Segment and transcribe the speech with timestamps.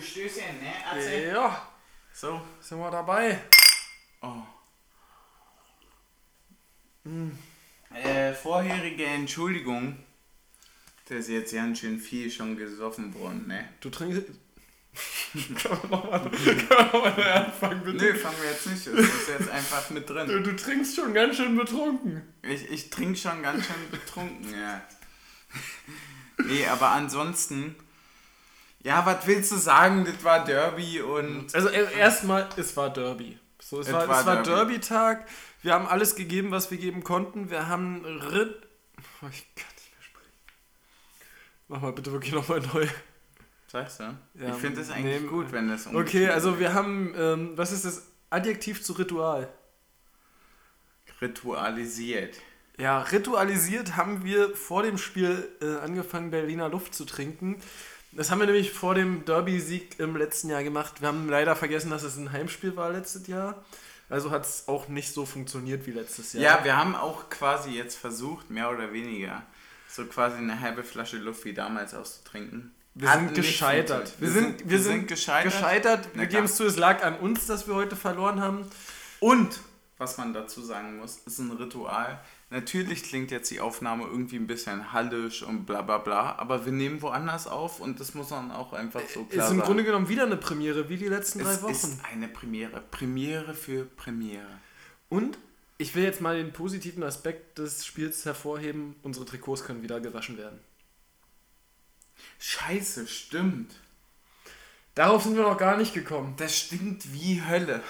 [0.00, 0.72] Stößchen, ne?
[0.94, 1.28] Erzähl.
[1.32, 1.68] Ja,
[2.12, 2.40] So.
[2.60, 3.40] sind wir dabei.
[4.22, 4.42] Oh.
[7.94, 9.98] Äh, vorherige Entschuldigung.
[11.08, 13.68] Das ist jetzt ganz schön viel schon gesoffen worden, ne?
[13.80, 14.22] Du trinkst.
[15.62, 18.04] Kann man nochmal noch mal neu anfangen, bitte?
[18.04, 18.86] Nö, fangen wir jetzt nicht.
[18.86, 20.44] Das ist jetzt einfach mit Du, drin.
[20.44, 22.22] du trinkst schon ganz schön betrunken.
[22.42, 24.82] Ich, ich trinke schon ganz schön betrunken, ja.
[26.44, 27.74] nee, aber ansonsten.
[28.88, 30.06] Ja, was willst du sagen?
[30.06, 31.54] Das war Derby und.
[31.54, 33.38] Also erstmal, es war Derby.
[33.60, 34.48] So, es, war, war es war Derby.
[34.48, 35.28] Derby-Tag.
[35.60, 37.50] Wir haben alles gegeben, was wir geben konnten.
[37.50, 38.66] Wir haben Ritt.
[39.20, 40.32] Oh, ich kann nicht mehr sprechen.
[41.68, 42.86] Mach mal bitte wirklich nochmal neu.
[43.66, 44.04] Sagst du?
[44.34, 47.72] Ja, ich finde es eigentlich nee, gut, wenn das Okay, also wir haben, ähm, was
[47.72, 49.48] ist das Adjektiv zu Ritual?
[51.20, 52.36] ritualisiert.
[52.78, 57.60] Ja, ritualisiert haben wir vor dem Spiel äh, angefangen, Berliner Luft zu trinken.
[58.12, 61.00] Das haben wir nämlich vor dem Derby-Sieg im letzten Jahr gemacht.
[61.00, 63.62] Wir haben leider vergessen, dass es ein Heimspiel war letztes Jahr.
[64.08, 66.42] Also hat es auch nicht so funktioniert wie letztes Jahr.
[66.42, 69.42] Ja, wir haben auch quasi jetzt versucht, mehr oder weniger,
[69.86, 72.74] so quasi eine halbe Flasche Luft wie damals auszutrinken.
[72.94, 74.14] wir sind gescheitert.
[74.18, 75.52] Wir sind, wir sind gescheitert.
[75.52, 76.08] gescheitert.
[76.14, 78.66] Wir geben es zu, es lag an uns, dass wir heute verloren haben.
[79.20, 79.60] Und,
[79.98, 82.18] was man dazu sagen muss, ist ein Ritual.
[82.50, 86.72] Natürlich klingt jetzt die Aufnahme irgendwie ein bisschen hallisch und bla bla bla, aber wir
[86.72, 89.66] nehmen woanders auf und das muss man auch einfach so klar ist im sagen.
[89.66, 91.72] Grunde genommen wieder eine Premiere, wie die letzten drei es Wochen.
[91.72, 92.82] ist eine Premiere.
[92.90, 94.48] Premiere für Premiere.
[95.10, 95.38] Und
[95.76, 98.96] ich will jetzt mal den positiven Aspekt des Spiels hervorheben.
[99.02, 100.58] Unsere Trikots können wieder gewaschen werden.
[102.38, 103.74] Scheiße, stimmt.
[104.98, 106.34] Darauf sind wir noch gar nicht gekommen.
[106.38, 107.82] Das stinkt wie Hölle.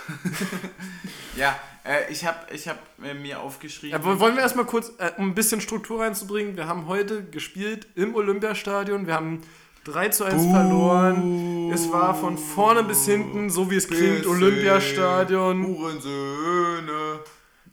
[1.36, 3.98] ja, äh, ich habe ich hab, äh, mir aufgeschrieben.
[3.98, 7.86] Aber wollen wir erstmal kurz, äh, um ein bisschen Struktur reinzubringen, wir haben heute gespielt
[7.94, 9.40] im Olympiastadion, wir haben
[9.84, 11.72] 3 zu 1 verloren.
[11.72, 15.66] Es war von vorne bis hinten, so wie es klingt, Olympiastadion.
[15.66, 17.20] Hurensöhne.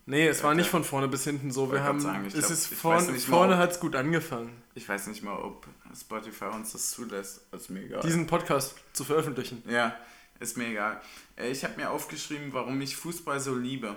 [0.07, 1.71] Nee, es war nicht von vorne bis hinten so.
[1.71, 5.07] Wir haben, sagen, es glaub, ist vorne, mal, vorne hat es gut angefangen, Ich weiß
[5.07, 5.65] nicht mal, ob
[5.99, 7.41] Spotify uns das zulässt.
[7.51, 8.01] Ist mir egal.
[8.01, 9.63] diesen Podcast zu veröffentlichen.
[9.67, 9.97] ja,
[10.39, 11.01] ist mir egal.
[11.37, 13.95] Äh, Ich habe mir aufgeschrieben, warum ich Fußball so liebe.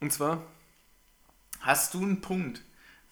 [0.00, 0.42] Und zwar,
[1.60, 2.62] Hast du einen Punkt?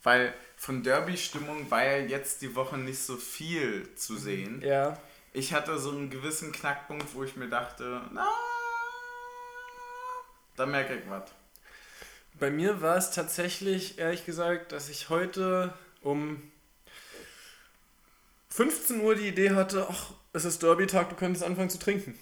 [0.02, 4.60] Weil von Derby-Stimmung war ja jetzt die Woche nicht so viel zu sehen.
[4.62, 4.98] ja,
[5.32, 8.28] Ich hatte so einen gewissen Knackpunkt, wo ich mir dachte, na,
[10.56, 11.30] da merke ich was.
[12.38, 15.72] Bei mir war es tatsächlich, ehrlich gesagt, dass ich heute
[16.02, 16.42] um
[18.48, 22.18] 15 Uhr die Idee hatte, ach, es ist Derby-Tag, du könntest anfangen zu trinken.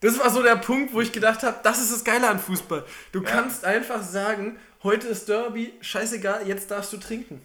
[0.00, 2.84] Das war so der Punkt, wo ich gedacht habe, das ist das Geile an Fußball.
[3.12, 3.30] Du Ja.
[3.30, 7.40] kannst einfach sagen, heute ist Derby, scheißegal, jetzt darfst du trinken.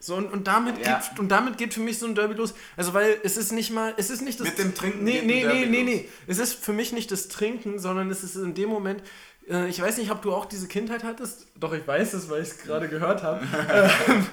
[0.00, 1.00] So, und, und, damit Ja.
[1.00, 2.54] geht, und damit geht für mich so ein Derby los.
[2.76, 4.46] Also, weil es ist nicht mal, es ist nicht das.
[4.46, 6.08] Mit dem Trinken Nee, nee, nee, nee, nee.
[6.28, 9.02] Es ist für mich nicht das Trinken, sondern es ist in dem Moment,
[9.68, 11.46] ich weiß nicht, ob du auch diese Kindheit hattest.
[11.58, 13.46] Doch, ich weiß es, weil ich es gerade gehört habe.
[14.06, 14.26] ähm,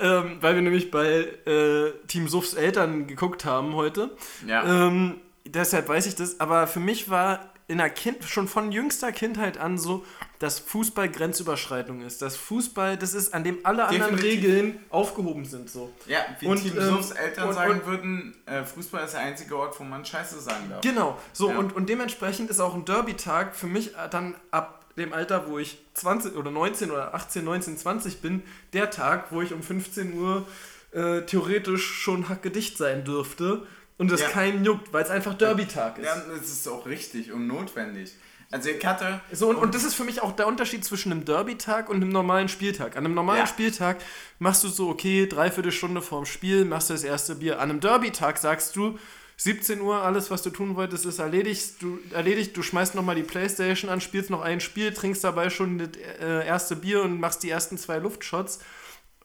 [0.00, 4.10] ähm, weil wir nämlich bei äh, Team Suffs Eltern geguckt haben heute.
[4.46, 4.86] Ja.
[4.86, 5.16] Ähm,
[5.46, 6.40] deshalb weiß ich das.
[6.40, 10.04] Aber für mich war in der kind schon von jüngster Kindheit an so,
[10.38, 12.22] dass Fußball Grenzüberschreitung ist.
[12.22, 14.44] Dass Fußball, das ist, an dem alle anderen Definitiv.
[14.44, 15.68] Regeln aufgehoben sind.
[15.68, 15.92] So.
[16.06, 19.20] Ja, wie Und, Team ähm, Suffs Eltern und- sagen und- würden, äh, Fußball ist der
[19.20, 20.80] einzige Ort, wo man Scheiße sagen darf.
[20.80, 21.58] Genau, so Ja.
[21.58, 25.58] und, und dementsprechend ist auch ein Derby-Tag für mich äh, dann ab dem Alter, wo
[25.58, 28.42] ich 20 oder 19 oder 18, 19, 20 bin,
[28.72, 30.46] der Tag, wo ich um 15 Uhr
[30.92, 33.66] äh, theoretisch schon hackedicht sein dürfte
[33.98, 34.28] und es Ja.
[34.28, 36.04] keinen juckt, weil es einfach Derby-Tag ist.
[36.06, 38.12] Ja, das ist auch richtig und notwendig.
[38.50, 39.20] Also ich hatte...
[39.30, 42.08] So, und, und das ist für mich auch der Unterschied zwischen einem Derby-Tag und einem
[42.08, 42.96] normalen Spieltag.
[42.96, 43.46] An einem normalen Ja.
[43.46, 43.98] Spieltag
[44.38, 47.60] machst du so, okay, dreiviertel Stunde vorm Spiel, machst du das erste Bier.
[47.60, 48.98] An einem Derby-Tag sagst du,
[49.36, 51.74] 17 Uhr, alles, was du tun wolltest, ist erledigt.
[51.80, 55.78] Du, erledigt, du schmeißt nochmal die Playstation an, spielst noch ein Spiel, trinkst dabei schon
[55.78, 58.58] das äh, erste Bier und machst die ersten zwei Luftshots.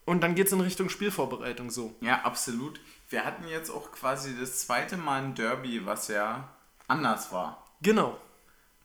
[0.06, 1.96] Und dann geht's in Richtung Spielvorbereitung so.
[2.02, 2.80] Ja, absolut.
[3.14, 6.50] Wir hatten jetzt auch quasi das zweite Mal ein Derby, was ja
[6.88, 7.64] anders war.
[7.80, 8.18] Genau.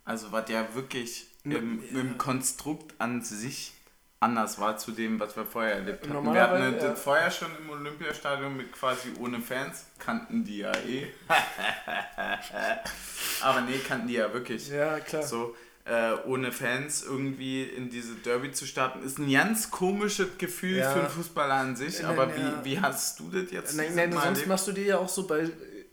[0.05, 2.01] Also was ja wirklich im, ja.
[2.01, 3.73] im Konstrukt an sich
[4.21, 6.35] anders war zu dem, was wir vorher erlebt hatten.
[6.35, 6.71] Wir hatten ja.
[6.73, 11.11] das vorher schon im Olympiastadion mit quasi ohne Fans, kannten die ja eh.
[13.41, 14.69] Aber nee, kannten die ja wirklich.
[14.69, 15.23] Ja, klar.
[15.23, 15.57] So,
[15.89, 20.93] äh, ohne Fans irgendwie in diese Derby zu starten, ist ein ganz komisches Gefühl Ja.
[20.93, 22.03] für einen Fußballer an sich.
[22.03, 22.63] Nein, Aber ja.
[22.63, 24.47] wie, wie hast du das jetzt Nein, nein, sonst erlebt?
[24.49, 25.49] machst du dir ja auch so bei.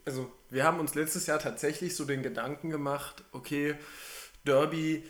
[0.06, 3.76] Also, wir haben uns letztes Jahr tatsächlich so den Gedanken gemacht, okay,
[4.46, 5.04] Derby,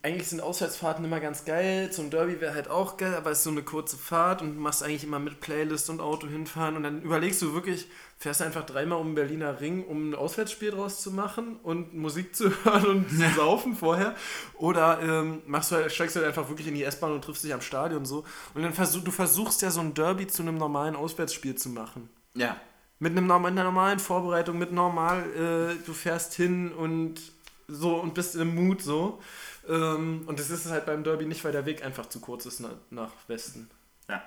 [0.00, 1.90] eigentlich sind Auswärtsfahrten immer ganz geil.
[1.90, 4.60] Zum Derby wäre halt auch geil, aber es ist so eine kurze Fahrt und du
[4.60, 7.86] machst eigentlich immer mit Playlist und Auto hinfahren und dann überlegst du wirklich,
[8.16, 12.34] fährst einfach dreimal um den Berliner Ring, um ein Auswärtsspiel draus zu machen und Musik
[12.34, 14.14] zu hören und zu saufen vorher.
[14.54, 17.44] Oder ähm, machst du halt, steigst du halt einfach wirklich in die S-Bahn und triffst
[17.44, 18.24] dich am Stadion so.
[18.54, 22.08] Und dann versuch, du versuchst ja so ein Derby zu einem normalen Auswärtsspiel zu machen.
[22.34, 22.56] Ja.
[23.00, 27.33] Mit einem mit einer normalen Vorbereitung, mit normal, äh, du fährst hin und
[27.68, 29.20] so und bist im Mut so.
[29.68, 32.46] Ähm, und das ist es halt beim Derby nicht, weil der Weg einfach zu kurz
[32.46, 33.70] ist nach, Westen.
[34.08, 34.22] Ja.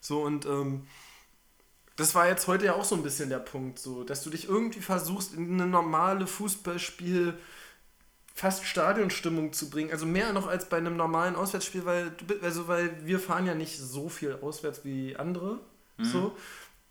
[0.00, 0.86] So und ähm,
[1.96, 4.48] das war jetzt heute ja auch so ein bisschen der Punkt, so, dass du dich
[4.48, 7.34] irgendwie versuchst, in eine normale Fußballspiel
[8.34, 9.90] fast Stadionstimmung zu bringen.
[9.90, 13.54] Also mehr noch als bei einem normalen Auswärtsspiel, weil, du, also weil wir fahren ja
[13.54, 15.60] nicht so viel auswärts wie andere.
[15.98, 16.04] Mhm.
[16.04, 16.36] So.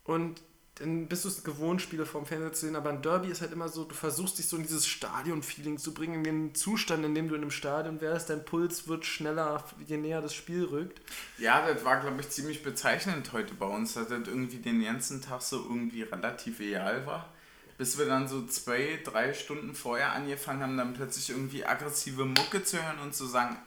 [0.04, 0.40] Und
[0.76, 3.52] dann bist du es gewohnt, Spiele vorm Fernseher zu sehen, aber ein Derby ist halt
[3.52, 7.14] immer so, du versuchst dich so in dieses Stadion-Feeling zu bringen, in den Zustand, in
[7.14, 11.02] dem du in einem Stadion wärst, dein Puls wird schneller, je näher das Spiel rückt.
[11.36, 15.20] Ja, das war, glaube ich, ziemlich bezeichnend heute bei uns, dass das irgendwie den ganzen
[15.20, 17.28] Tag so irgendwie relativ real war.
[17.76, 22.64] Bis wir dann so zwei, drei Stunden vorher angefangen haben, dann plötzlich irgendwie aggressive Mucke
[22.64, 23.58] zu hören und zu sagen,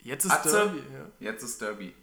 [0.00, 0.78] jetzt ist Atze, Derby.
[0.78, 1.30] Ja.
[1.30, 1.94] Jetzt ist Derby.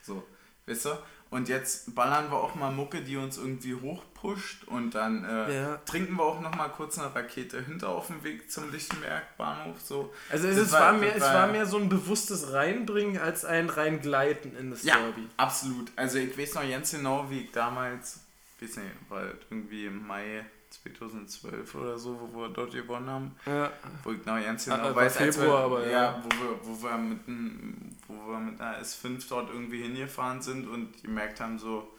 [0.00, 0.26] So,
[0.66, 0.98] weißt du?
[1.32, 5.76] Und jetzt ballern wir auch mal Mucke, die uns irgendwie hochpusht und dann äh, ja.
[5.86, 9.80] trinken wir auch noch mal kurz eine Rakete hinter auf dem Weg zum Lichtenberg Bahnhof.
[9.80, 10.12] So.
[10.28, 13.70] Also es, es war, war, mehr, es war mehr so ein bewusstes Reinbringen als ein
[13.70, 15.26] Reingleiten in das ja, Derby.
[15.38, 15.90] absolut.
[15.96, 18.20] Also ich weiß noch ganz genau, wie ich damals,
[18.60, 23.36] weiß nicht, war irgendwie im Mai 2012 oder so, wo wir dort gewonnen haben.
[23.46, 23.72] Ja.
[24.02, 25.90] Wo ich noch ganz genau ah, weiß, Februar, wir, aber ja.
[25.90, 26.24] ja.
[26.24, 30.66] wo, wir, wo, wir mit ein, wo wir mit einer S5 dort irgendwie hingefahren sind
[30.66, 31.92] und gemerkt haben, so,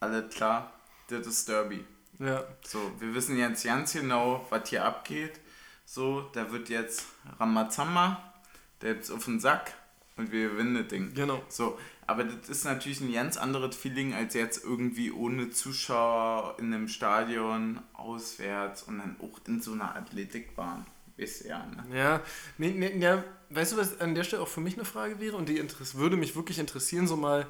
[0.00, 0.72] alles klar,
[1.08, 1.84] das ist Derby.
[2.18, 2.44] Ja.
[2.64, 5.40] So, wir wissen jetzt ganz genau, was hier abgeht.
[5.84, 7.06] So, da wird jetzt
[7.38, 8.34] Ramazamba,
[8.80, 9.72] der ist auf den Sack
[10.16, 11.12] und wir gewinnen das Ding.
[11.14, 11.42] Genau.
[11.48, 16.72] So, aber das ist natürlich ein ganz anderes Feeling als jetzt irgendwie ohne Zuschauer in
[16.72, 20.86] einem Stadion auswärts und dann auch in so einer Athletikbahn.
[21.16, 21.96] Ist ja, ne?
[21.96, 22.20] Ja,
[22.58, 25.36] nee, nee, ja, weißt du, was an der Stelle auch für mich eine Frage wäre
[25.36, 25.62] und die
[25.94, 27.46] würde mich wirklich interessieren, so mal,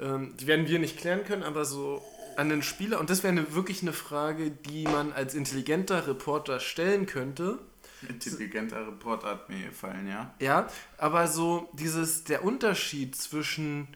[0.00, 2.02] ähm, die werden wir nicht klären können, aber so
[2.36, 7.06] an den Spieler, und das wäre wirklich eine Frage, die man als intelligenter Reporter stellen
[7.06, 7.60] könnte
[8.10, 10.34] Intelligenter Reporter hat mir gefallen, ja.
[10.40, 10.68] Ja,
[10.98, 13.88] aber so dieses, der Unterschied zwischen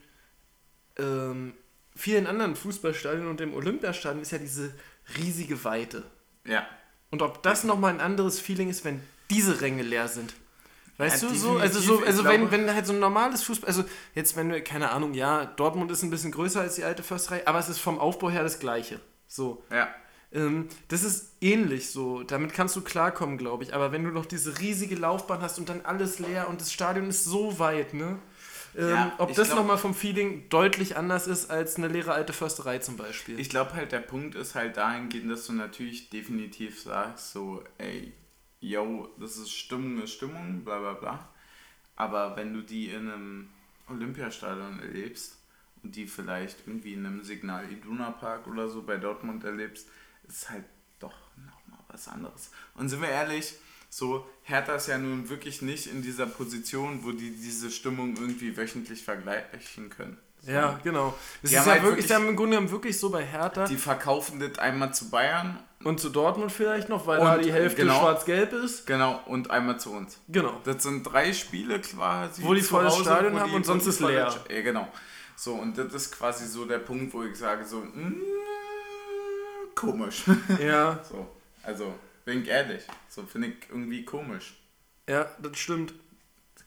[0.97, 1.53] ähm,
[1.95, 4.73] vielen anderen Fußballstadien und dem Olympiastadion ist ja diese
[5.17, 6.03] riesige Weite.
[6.45, 6.65] Ja.
[7.09, 10.33] Und ob das nochmal ein anderes Feeling ist, wenn diese Ränge leer sind.
[10.97, 13.83] Weißt ja, du, so, also so, also wenn, wenn halt so ein normales Fußball, also
[14.13, 17.47] jetzt wenn wir, keine Ahnung, ja, Dortmund ist ein bisschen größer als die alte Försterei,
[17.47, 18.99] aber es ist vom Aufbau her das gleiche.
[19.27, 19.63] So.
[19.71, 19.87] Ja.
[20.33, 22.23] Ähm, das ist ähnlich so.
[22.23, 23.73] Damit kannst du klarkommen, glaube ich.
[23.73, 27.07] Aber wenn du noch diese riesige Laufbahn hast und dann alles leer und das Stadion
[27.07, 28.19] ist so weit, ne?
[28.77, 32.79] Ähm, ja, ob das nochmal vom Feeling deutlich anders ist als eine leere alte Försterei
[32.79, 33.37] zum Beispiel.
[33.37, 38.13] Ich glaube halt, der Punkt ist halt dahingehend, dass du natürlich definitiv sagst, so, ey,
[38.61, 41.29] yo, das ist Stimmung, ist Stimmung, bla bla bla.
[41.97, 43.49] Aber wenn du die in einem
[43.89, 45.37] Olympiastadion erlebst
[45.83, 49.89] und die vielleicht irgendwie in einem Signal Iduna Park oder so bei Dortmund erlebst,
[50.31, 50.63] ist halt
[50.99, 52.51] doch nochmal was anderes.
[52.75, 53.55] Und sind wir ehrlich,
[53.89, 58.55] so Hertha ist ja nun wirklich nicht in dieser Position, wo die diese Stimmung irgendwie
[58.55, 60.17] wöchentlich vergleichen können.
[60.43, 60.51] So.
[60.51, 61.13] Ja, genau.
[61.43, 63.65] Es ist ja halt wirklich, wirklich im Grunde genommen wirklich so bei Hertha.
[63.65, 65.59] Die verkaufen das einmal zu Bayern.
[65.83, 68.87] Und zu Dortmund vielleicht noch, weil und, da die Hälfte genau, schwarz-gelb ist.
[68.87, 70.19] Genau, und einmal zu uns.
[70.29, 70.59] Genau.
[70.63, 72.43] Das sind drei Spiele quasi.
[72.43, 74.33] Wo die volles Stadion haben und sonst ist leer.
[74.49, 74.87] Ja, genau.
[75.35, 78.21] So, und das ist quasi so der Punkt, wo ich sage so, mh, mm,
[79.81, 80.23] komisch.
[80.59, 81.03] Ja.
[81.03, 81.27] so,
[81.63, 81.93] also,
[82.25, 82.83] bin ich ehrlich.
[83.09, 84.53] So finde ich irgendwie komisch.
[85.09, 85.93] Ja, das stimmt.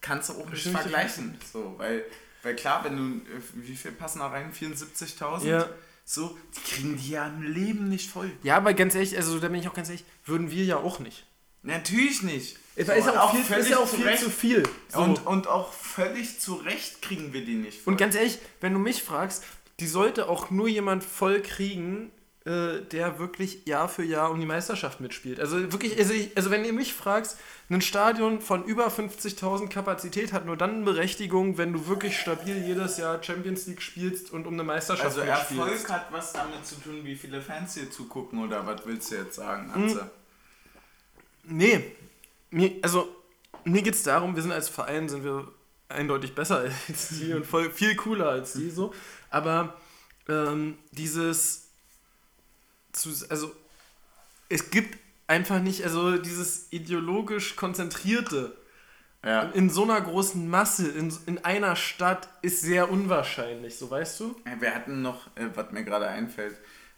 [0.00, 1.38] Kannst du auch nicht vergleichen.
[1.50, 2.04] So, weil,
[2.42, 3.20] weil klar, wenn du,
[3.54, 4.52] wie viel passen da rein?
[4.52, 5.46] 74.000?
[5.46, 5.68] Ja.
[6.04, 8.30] So, die kriegen die ja im Leben nicht voll.
[8.42, 10.98] Ja, aber ganz ehrlich, also da bin ich auch ganz ehrlich, würden wir ja auch
[10.98, 11.24] nicht.
[11.62, 12.58] Natürlich nicht.
[12.76, 14.64] Es so, ist, auch viel, ist ja auch viel zu viel.
[14.88, 14.98] So.
[14.98, 17.94] Und, und auch völlig zu Recht kriegen wir die nicht voll.
[17.94, 19.44] Und ganz ehrlich, wenn du mich fragst,
[19.80, 22.10] die sollte auch nur jemand voll kriegen,
[22.44, 25.40] äh, der wirklich Jahr für Jahr um die Meisterschaft mitspielt.
[25.40, 27.38] Also wirklich, also, ich, also wenn du mich fragst,
[27.70, 32.58] ein Stadion von über 50.000 Kapazität hat nur dann eine Berechtigung, wenn du wirklich stabil
[32.58, 35.52] jedes Jahr Champions League spielst und um eine Meisterschaft also mitspielst.
[35.52, 39.10] Also Erfolg hat was damit zu tun, wie viele Fans hier zugucken oder was willst
[39.10, 40.00] du jetzt sagen, Atze?
[40.00, 40.10] Hm.
[41.56, 41.92] Nee,
[42.50, 43.08] mir, also
[43.64, 45.48] mir geht es darum, wir sind als Verein, sind wir
[45.88, 46.58] eindeutig besser
[46.88, 48.92] als die und voll, viel cooler als die so,
[49.30, 49.78] aber
[50.28, 51.63] ähm, dieses
[52.94, 53.52] zu, also
[54.48, 58.56] es gibt einfach nicht, also dieses ideologisch konzentrierte
[59.24, 59.42] ja.
[59.54, 64.36] in so einer großen Masse, in, in einer Stadt, ist sehr unwahrscheinlich, so weißt du?
[64.60, 66.56] Wir hatten noch, äh, was mir gerade einfällt,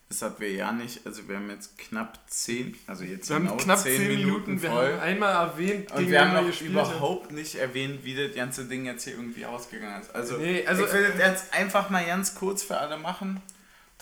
[0.09, 1.05] das hatten wir ja nicht.
[1.05, 4.27] Also wir haben jetzt knapp 10, also jetzt wir genau haben knapp 10, 10 Minuten,
[4.27, 4.71] Minuten voll.
[4.71, 8.87] Wir haben einmal erwähnt, und wir haben noch überhaupt nicht erwähnt, wie das ganze Ding
[8.87, 10.15] jetzt hier irgendwie ausgegangen ist.
[10.15, 13.43] Also, nee, also ich will das jetzt einfach mal ganz kurz für alle machen.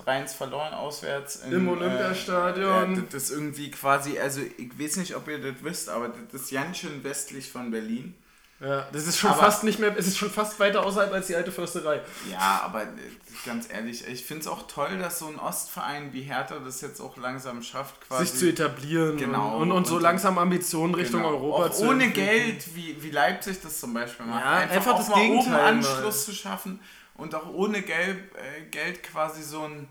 [0.02, 1.36] 3-1 verloren auswärts.
[1.36, 2.98] In, Im Olympiastadion.
[2.98, 6.42] Äh, das ist irgendwie quasi, also ich weiß nicht, ob ihr das wisst, aber das
[6.42, 8.14] ist ganz schön westlich von Berlin.
[8.60, 11.26] Ja, das ist schon aber, fast nicht mehr, es ist schon fast weiter außerhalb als
[11.26, 12.00] die alte Försterei.
[12.30, 12.86] Ja, aber äh,
[13.44, 17.00] ganz ehrlich, ich finde es auch toll, dass so ein Ostverein wie Hertha das jetzt
[17.00, 18.26] auch langsam schafft, quasi.
[18.26, 21.34] Sich zu etablieren genau, und, und, und so langsam Ambitionen Richtung genau.
[21.34, 24.44] Europa auch zu Ohne Geld, wie, wie Leipzig das zum Beispiel macht.
[24.44, 25.54] Ja, einfach, einfach das Gegenteil.
[25.54, 26.12] Oben Anschluss mal.
[26.12, 26.80] zu schaffen
[27.14, 29.88] und auch ohne Geld, äh, Geld quasi so ein,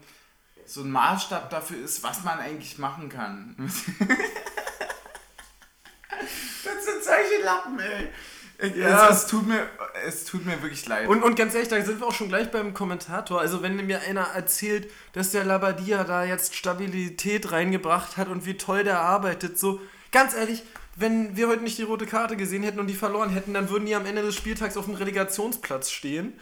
[0.65, 3.56] so ein Maßstab dafür ist, was man eigentlich machen kann.
[3.60, 3.86] das
[6.86, 8.10] sind solche Lappen, ey.
[8.75, 9.10] Ja.
[9.10, 9.68] Es, es, tut mir,
[10.06, 11.08] es tut mir wirklich leid.
[11.10, 13.42] Und, und ganz ehrlich, da sind wir auch schon gleich beim Kommentator.
[13.42, 18.56] Also, wenn mir einer erzählt, dass der Labadia da jetzt Stabilität reingebracht hat und wie
[18.56, 20.63] toll der arbeitet, so, ganz ehrlich,
[20.96, 23.86] wenn wir heute nicht die rote Karte gesehen hätten und die verloren hätten, dann würden
[23.86, 26.34] die am Ende des Spieltags auf dem Relegationsplatz stehen.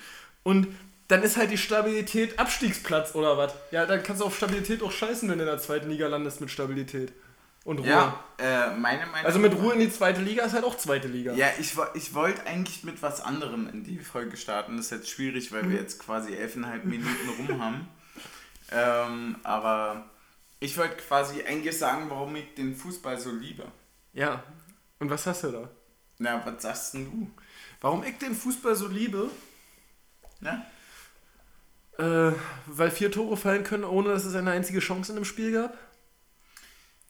[0.43, 0.67] Und
[1.07, 3.53] dann ist halt die Stabilität Abstiegsplatz oder was?
[3.71, 6.39] Ja, dann kannst du auf Stabilität auch scheißen, wenn du in der zweiten Liga landest
[6.41, 7.11] mit Stabilität
[7.63, 7.87] und Ruhe.
[7.87, 9.25] Ja, äh, meine Meinung.
[9.25, 11.33] Also mit Ruhe in die zweite Liga ist halt auch zweite Liga.
[11.33, 14.77] Ja, ich, ich wollte eigentlich mit was anderem in die Folge starten.
[14.77, 17.87] Das ist jetzt schwierig, weil wir jetzt quasi elfeinhalb Minuten rum haben.
[18.73, 20.05] Ähm, aber
[20.61, 23.65] ich wollte quasi eigentlich sagen, warum ich den Fußball so liebe.
[24.13, 24.43] Ja.
[24.97, 25.69] Und was hast du da?
[26.19, 27.29] Na, was sagst denn du?
[27.81, 29.29] Warum ich den Fußball so liebe?
[30.41, 30.65] Ja.
[31.97, 35.51] Äh, weil vier Tore fallen können, ohne dass es eine einzige Chance in dem Spiel
[35.51, 35.77] gab?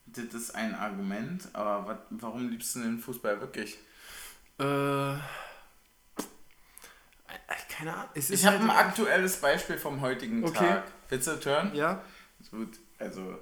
[0.07, 3.77] Das ist ein Argument, aber wat, warum liebst du den Fußball wirklich?
[4.59, 5.15] Äh,
[7.69, 8.09] keine Ahnung.
[8.13, 10.67] ich habe halt ein aktuelles Beispiel vom heutigen okay.
[10.67, 10.83] Tag.
[11.09, 11.73] Willst du hören?
[11.73, 12.03] Ja.
[12.50, 13.39] Gut, also,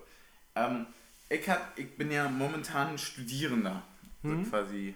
[0.55, 0.85] ähm,
[1.29, 3.83] ich, hat, ich bin ja momentan Studierender.
[4.21, 4.43] Hm?
[4.43, 4.95] So quasi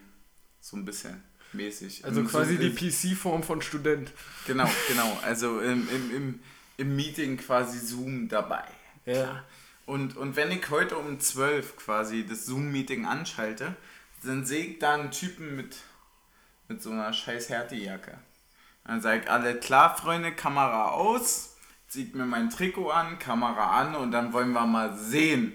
[0.60, 1.24] so ein bisschen
[1.54, 2.06] mäßig.
[2.06, 4.12] Also quasi so, die PC-Form von Student.
[4.48, 5.20] Genau, genau.
[5.24, 6.40] Also im, im, im,
[6.78, 8.64] im Meeting quasi Zoom dabei.
[9.06, 9.44] Ja.
[9.86, 13.76] Und, und wenn ich heute um 12 quasi das Zoom-Meeting anschalte,
[14.24, 15.78] dann sehe ich da einen Typen mit,
[16.70, 18.18] mit so einer scheiß Härtejacke.
[18.86, 21.56] Dann sage ich, alle klar, Freunde, Kamera aus,
[21.88, 25.54] zieht mir mein Trikot an, Kamera an und dann wollen wir mal sehen,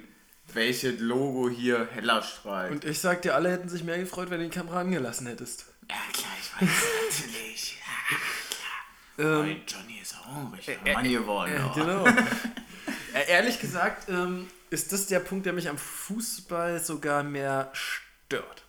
[0.53, 2.71] welches Logo hier heller strahlt.
[2.71, 5.67] Und ich sag dir, alle hätten sich mehr gefreut, wenn du die Kamera angelassen hättest.
[5.91, 7.79] Ja, klar, ich weiß natürlich.
[7.81, 8.17] Ja,
[9.17, 9.45] klar.
[9.47, 10.69] Ähm, Johnny ist auch hungrig.
[10.69, 11.53] Äh, Mann geworden.
[11.53, 12.07] Äh, genau.
[13.15, 18.65] Äh, ehrlich gesagt ähm, ist das der Punkt, der mich am Fußball sogar mehr stört.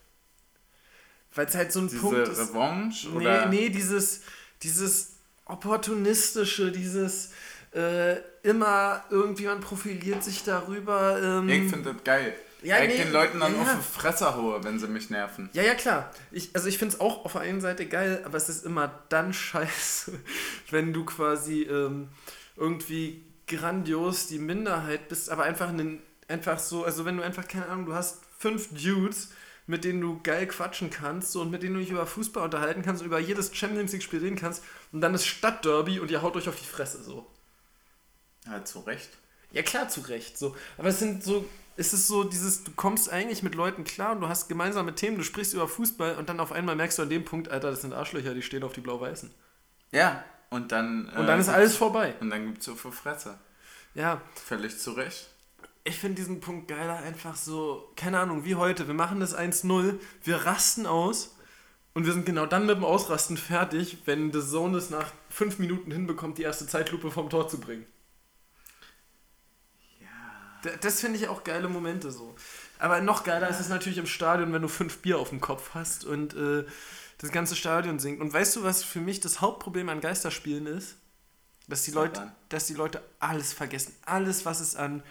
[1.35, 2.39] Weil es halt so ein Diese Punkt ist.
[2.39, 3.09] Revanche?
[3.11, 3.45] Oder?
[3.47, 4.21] Nee, nee, dieses,
[4.63, 7.31] dieses opportunistische, dieses
[7.73, 11.21] äh, immer irgendjemand profiliert sich darüber.
[11.21, 12.33] Ähm, ich finde das geil.
[12.61, 15.09] Ja, weil nee, ich den Leuten dann ja, auf die Fresse haue, wenn sie mich
[15.09, 15.49] nerven.
[15.53, 16.11] Ja, ja, klar.
[16.31, 18.91] Ich, also ich finde es auch auf der einen Seite geil, aber es ist immer
[19.09, 20.13] dann scheiße,
[20.69, 22.09] wenn du quasi ähm,
[22.57, 27.67] irgendwie grandios die Minderheit bist, aber einfach, einen, einfach so, also wenn du einfach, keine
[27.67, 29.29] Ahnung, du hast fünf Dudes,
[29.65, 32.81] mit denen du geil quatschen kannst so, und mit denen du dich über Fußball unterhalten
[32.81, 36.35] kannst und über jedes Champions League-Spiel reden kannst und dann ist Stadtderby und ihr haut
[36.35, 37.27] euch auf die Fresse so.
[38.45, 39.09] Ja, zu Recht.
[39.51, 40.37] Ja, klar, zu Recht.
[40.37, 40.55] So.
[40.77, 41.47] Aber es sind so,
[41.79, 45.17] es ist so dieses, du kommst eigentlich mit Leuten klar und du hast gemeinsame Themen,
[45.17, 47.81] du sprichst über Fußball und dann auf einmal merkst du an dem Punkt, Alter, das
[47.81, 49.31] sind Arschlöcher, die stehen auf die Blau-Weißen.
[49.91, 51.07] Ja, und dann.
[51.09, 52.15] Und dann äh, ist alles vorbei.
[52.19, 53.39] Und dann gibt es so für Fresse.
[53.95, 54.21] Ja.
[54.35, 55.29] Völlig zu Recht.
[55.85, 58.87] Ich finde diesen Punkt geiler einfach so, keine Ahnung, wie heute.
[58.87, 61.37] Wir machen das 1-0, wir rasten aus
[61.93, 65.57] und wir sind genau dann mit dem Ausrasten fertig, wenn der Sohn es nach fünf
[65.59, 67.85] Minuten hinbekommt, die erste Zeitlupe vom Tor zu bringen.
[70.81, 72.35] Das finde ich auch geile Momente so.
[72.79, 73.53] Aber noch geiler ja.
[73.53, 76.65] ist es natürlich im Stadion, wenn du fünf Bier auf dem Kopf hast und äh,
[77.17, 78.21] das ganze Stadion singt.
[78.21, 80.95] Und weißt du, was für mich das Hauptproblem an Geisterspielen ist?
[81.67, 83.93] Dass die, Leute, dass die Leute alles vergessen.
[84.05, 85.03] Alles, was es an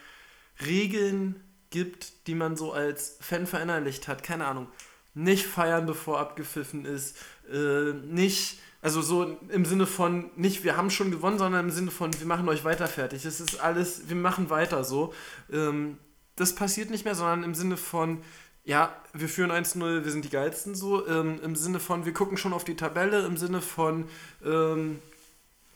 [0.65, 1.41] Regeln
[1.71, 4.25] gibt, die man so als Fan verinnerlicht hat.
[4.25, 4.67] Keine Ahnung.
[5.15, 7.17] Nicht feiern, bevor abgepfiffen ist.
[7.53, 11.91] Äh, nicht, also so im Sinne von, nicht wir haben schon gewonnen, sondern im Sinne
[11.91, 13.25] von, wir machen euch weiter fertig.
[13.25, 15.13] Es ist alles, wir machen weiter so.
[15.53, 15.99] Ähm,
[16.37, 18.23] das passiert nicht mehr, sondern im Sinne von,
[18.65, 22.37] ja, wir führen 1-0, wir sind die Geilsten so, ähm, im Sinne von, wir gucken
[22.37, 24.05] schon auf die Tabelle, im Sinne von,
[24.45, 25.01] ähm,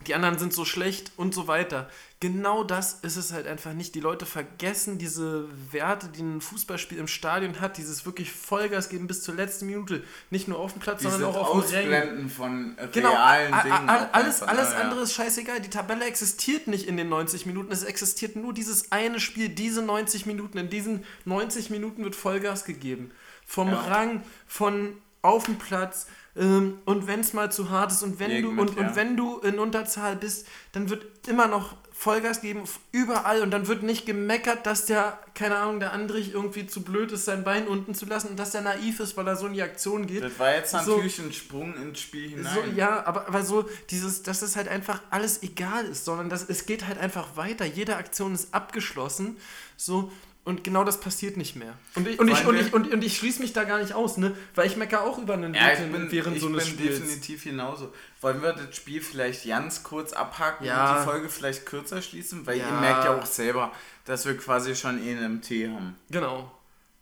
[0.07, 1.89] die anderen sind so schlecht und so weiter.
[2.19, 3.95] Genau das ist es halt einfach nicht.
[3.95, 9.07] Die Leute vergessen diese Werte, die ein Fußballspiel im Stadion hat, dieses wirklich Vollgas geben
[9.07, 10.03] bis zur letzten Minute.
[10.29, 12.29] Nicht nur auf dem Platz, Diese sondern auch auf dem Rängen.
[12.29, 13.89] von genau, realen Dingen.
[13.89, 14.77] alles alles ja.
[14.77, 15.59] andere ist scheißegal.
[15.59, 17.71] Die Tabelle existiert nicht in den 90 Minuten.
[17.71, 20.57] Es existiert nur dieses eine Spiel, diese 90 Minuten.
[20.57, 23.11] In diesen 90 Minuten wird Vollgas gegeben.
[23.45, 23.81] Vom ja.
[23.81, 28.41] Rang, von auf dem Platz, ähm, und wenn es mal zu hart ist und wenn,
[28.41, 28.87] du, und, ja.
[28.87, 33.43] und wenn du in Unterzahl bist, dann wird immer noch Vollgas geben, überall.
[33.43, 37.25] Und dann wird nicht gemeckert, dass der, keine Ahnung, der Andrich irgendwie zu blöd ist,
[37.25, 39.61] sein Bein unten zu lassen und dass der naiv ist, weil er so in die
[39.61, 40.23] Aktion geht.
[40.23, 42.53] Das war jetzt natürlich so, ein Sprung ins Spiel hinein.
[42.53, 46.49] So, ja, aber, aber so dieses, dass es halt einfach alles egal ist, sondern dass,
[46.49, 47.63] es geht halt einfach weiter.
[47.63, 49.37] Jede Aktion ist abgeschlossen.
[49.77, 50.11] So,
[50.45, 51.73] und genau das passiert nicht mehr.
[51.95, 54.17] Und ich, und ich, und ich, und, und ich schließe mich da gar nicht aus,
[54.17, 54.35] ne?
[54.55, 56.95] Weil ich meckere auch über einen ja, bin, während so eines Spiels.
[56.95, 57.93] Ich bin definitiv genauso.
[58.19, 60.91] Wollen wir das Spiel vielleicht ganz kurz abhaken ja.
[60.91, 62.45] und die Folge vielleicht kürzer schließen?
[62.45, 62.67] Weil ja.
[62.67, 63.71] ihr merkt ja auch selber,
[64.03, 65.95] dass wir quasi schon eh einen Tee haben.
[66.11, 66.51] Genau.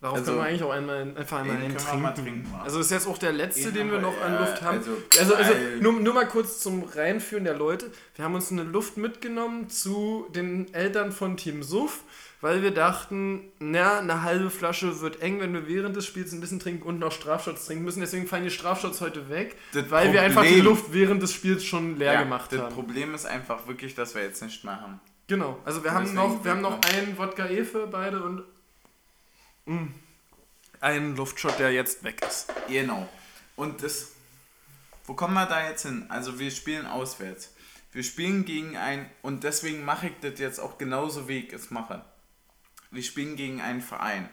[0.00, 2.14] Darauf also, können wir eigentlich auch einmal, einfach einmal einen trinken.
[2.14, 4.78] trinken also das ist jetzt auch der letzte, den, den wir noch an Luft haben.
[4.78, 7.90] Also, also, also nur, nur mal kurz zum Reinführen der Leute.
[8.16, 12.00] Wir haben uns eine Luft mitgenommen zu den Eltern von Team Suff
[12.42, 16.40] weil wir dachten, na, eine halbe Flasche wird eng, wenn wir während des Spiels ein
[16.40, 18.00] bisschen trinken und noch Strafshots trinken müssen.
[18.00, 21.32] Deswegen fallen die Strafshots heute weg, das weil Problem, wir einfach die Luft während des
[21.32, 22.66] Spiels schon leer ja, gemacht das haben.
[22.66, 25.00] Das Problem ist einfach wirklich, dass wir jetzt nicht mehr haben.
[25.28, 28.42] Genau, also wir haben noch, wir haben noch einen Wodka E für beide und
[29.66, 29.94] mh, mm,
[30.80, 32.52] einen Luftshot, der jetzt weg ist.
[32.68, 33.08] Genau.
[33.54, 34.14] Und das,
[35.06, 36.06] wo kommen wir da jetzt hin?
[36.08, 37.54] Also wir spielen auswärts.
[37.92, 41.70] Wir spielen gegen ein, und deswegen mache ich das jetzt auch genauso, wie ich es
[41.70, 42.02] mache
[42.92, 44.28] wir spielen gegen einen Verein,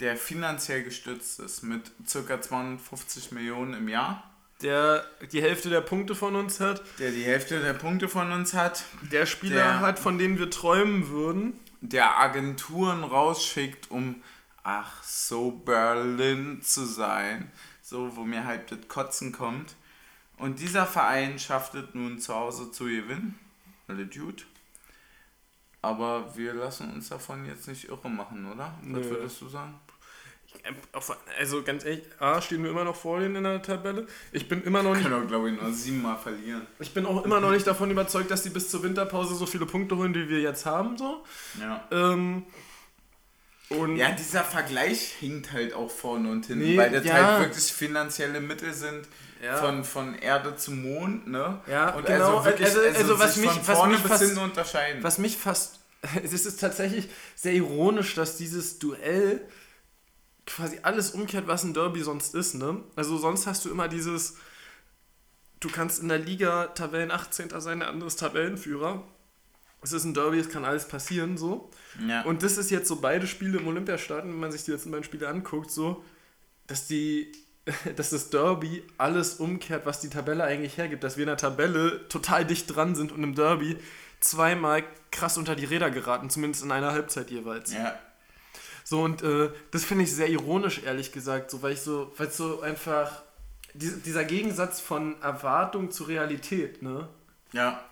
[0.00, 2.40] der finanziell gestützt ist mit ca.
[2.40, 4.30] 250 Millionen im Jahr.
[4.62, 6.82] Der die Hälfte der Punkte von uns hat.
[6.98, 8.84] Der die Hälfte der Punkte von uns hat.
[9.12, 11.60] Der Spieler der, hat, von denen wir träumen würden.
[11.82, 14.22] Der Agenturen rausschickt, um
[14.62, 17.50] ach so Berlin zu sein.
[17.82, 19.76] So, wo mir halt das Kotzen kommt.
[20.38, 23.38] Und dieser Verein schafft es nun zu Hause zu gewinnen.
[23.88, 24.42] Le Dude.
[25.86, 28.74] Aber wir lassen uns davon jetzt nicht irre machen, oder?
[28.82, 29.10] Was Nö.
[29.10, 29.74] würdest du sagen?
[31.38, 34.06] Also ganz ehrlich, A, stehen wir immer noch vor denen in der Tabelle.
[34.32, 35.08] Ich bin immer noch nicht.
[35.08, 36.66] Können glaube ich, nur siebenmal verlieren.
[36.80, 39.64] Ich bin auch immer noch nicht davon überzeugt, dass die bis zur Winterpause so viele
[39.66, 40.98] Punkte holen, wie wir jetzt haben.
[40.98, 41.22] So.
[41.60, 41.84] Ja.
[41.92, 42.46] Ähm,
[43.68, 47.14] und ja, dieser Vergleich hinkt halt auch vorne und hinten, nee, weil das ja.
[47.14, 49.06] halt wirklich finanzielle Mittel sind.
[49.42, 49.56] Ja.
[49.56, 51.60] Von, von Erde zum Mond, ne?
[51.66, 52.38] Ja, und genau.
[52.38, 55.02] Also, wirklich, also, also, also was mich, was mich fast, unterscheiden.
[55.02, 55.75] Was mich fast
[56.22, 59.46] es ist tatsächlich sehr ironisch, dass dieses Duell
[60.46, 62.54] quasi alles umkehrt, was ein Derby sonst ist.
[62.54, 62.82] Ne?
[62.94, 64.36] Also sonst hast du immer dieses,
[65.60, 67.48] du kannst in der Liga Tabellen 18.
[67.60, 69.02] sein, der andere ist Tabellenführer.
[69.82, 71.70] Es ist ein Derby, es kann alles passieren, so.
[72.08, 72.22] Ja.
[72.22, 75.04] Und das ist jetzt so beide Spiele im Olympiastadion, wenn man sich die letzten beiden
[75.04, 76.02] Spiele anguckt, so,
[76.66, 77.30] dass die,
[77.96, 81.04] dass das Derby alles umkehrt, was die Tabelle eigentlich hergibt.
[81.04, 83.76] Dass wir in der Tabelle total dicht dran sind und im Derby
[84.20, 87.72] zweimal krass unter die Räder geraten, zumindest in einer Halbzeit jeweils.
[87.72, 87.98] Ja.
[88.84, 92.28] So, und äh, das finde ich sehr ironisch, ehrlich gesagt, so, weil ich so, weil
[92.28, 93.22] es so einfach,
[93.74, 97.08] die, dieser Gegensatz von Erwartung zu Realität, ne?
[97.52, 97.84] Ja,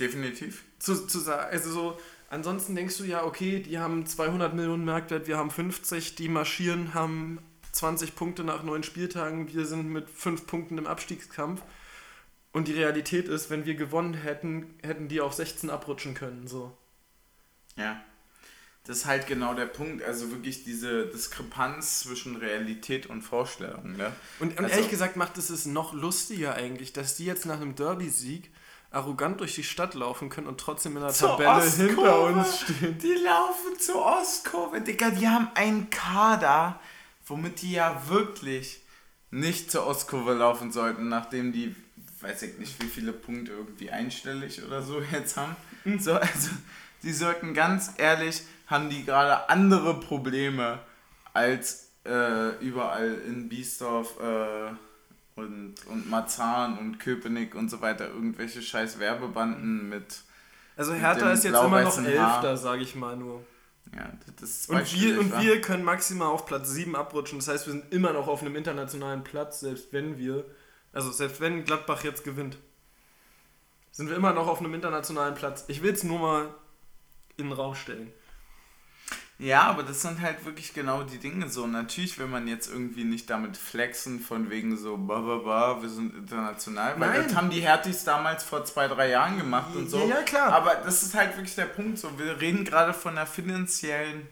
[0.00, 0.64] definitiv.
[0.78, 1.98] Zu, zu sagen, also so,
[2.28, 6.94] ansonsten denkst du ja, okay, die haben 200 Millionen Marktwert, wir haben 50, die marschieren,
[6.94, 7.38] haben
[7.72, 11.62] 20 Punkte nach neun Spieltagen, wir sind mit fünf Punkten im Abstiegskampf.
[12.52, 16.48] Und die Realität ist, wenn wir gewonnen hätten, hätten die auf 16 abrutschen können.
[16.48, 16.76] So.
[17.76, 18.02] Ja.
[18.84, 20.02] Das ist halt genau der Punkt.
[20.02, 23.96] Also wirklich diese Diskrepanz zwischen Realität und Vorstellung.
[23.96, 24.12] Ne?
[24.40, 27.60] Und, und also, ehrlich gesagt macht es es noch lustiger eigentlich, dass die jetzt nach
[27.60, 28.50] einem Derby-Sieg
[28.90, 31.86] arrogant durch die Stadt laufen können und trotzdem in der Tabelle Ostkurve.
[31.86, 32.98] hinter uns stehen.
[32.98, 35.10] Die laufen zur Ostkurve, Digga.
[35.10, 36.80] Die haben einen Kader,
[37.26, 38.80] womit die ja wirklich
[39.30, 41.76] nicht zur Ostkurve laufen sollten, nachdem die
[42.22, 45.56] weiß ich nicht, wie viele Punkte irgendwie einstellig oder so jetzt haben.
[45.98, 46.50] So, also,
[47.02, 50.78] die sollten ganz ehrlich, haben die gerade andere Probleme
[51.32, 54.72] als äh, überall in Biesdorf äh,
[55.36, 60.22] und, und Marzahn und Köpenick und so weiter irgendwelche scheiß Werbebanden mit.
[60.76, 63.44] Also Hertha ist jetzt immer noch Elfter, sage ich mal nur.
[63.94, 67.38] Ja, das ist und wir, und wir können maximal auf Platz 7 abrutschen.
[67.38, 70.44] Das heißt, wir sind immer noch auf einem internationalen Platz, selbst wenn wir
[70.92, 72.58] also selbst wenn Gladbach jetzt gewinnt,
[73.92, 75.64] sind wir immer noch auf einem internationalen Platz.
[75.68, 76.54] Ich will es nur mal
[77.36, 78.12] in den Raum stellen.
[79.40, 81.66] Ja, aber das sind halt wirklich genau die Dinge so.
[81.66, 85.88] Natürlich will man jetzt irgendwie nicht damit flexen, von wegen so, ba, ba, ba, wir
[85.88, 87.22] sind international, weil Nein.
[87.24, 89.98] das haben die Hertis damals vor zwei, drei Jahren gemacht und so.
[90.00, 90.52] Ja, ja, klar.
[90.52, 92.18] Aber das ist halt wirklich der Punkt so.
[92.18, 94.28] Wir reden gerade von der finanziellen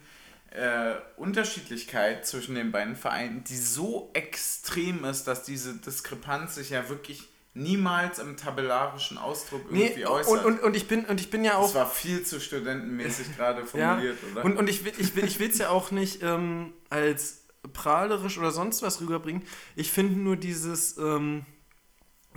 [0.51, 6.89] äh, Unterschiedlichkeit zwischen den beiden Vereinen, die so extrem ist, dass diese Diskrepanz sich ja
[6.89, 10.45] wirklich niemals im tabellarischen Ausdruck irgendwie nee, äußert.
[10.45, 11.65] Und, und, und, ich bin, und ich bin ja auch.
[11.65, 14.45] Das war viel zu studentenmäßig gerade formuliert, ja, oder?
[14.45, 18.51] Und, und ich will es ich will, ich ja auch nicht ähm, als prahlerisch oder
[18.51, 19.43] sonst was rüberbringen.
[19.77, 20.97] Ich finde nur dieses.
[20.99, 21.45] Ähm,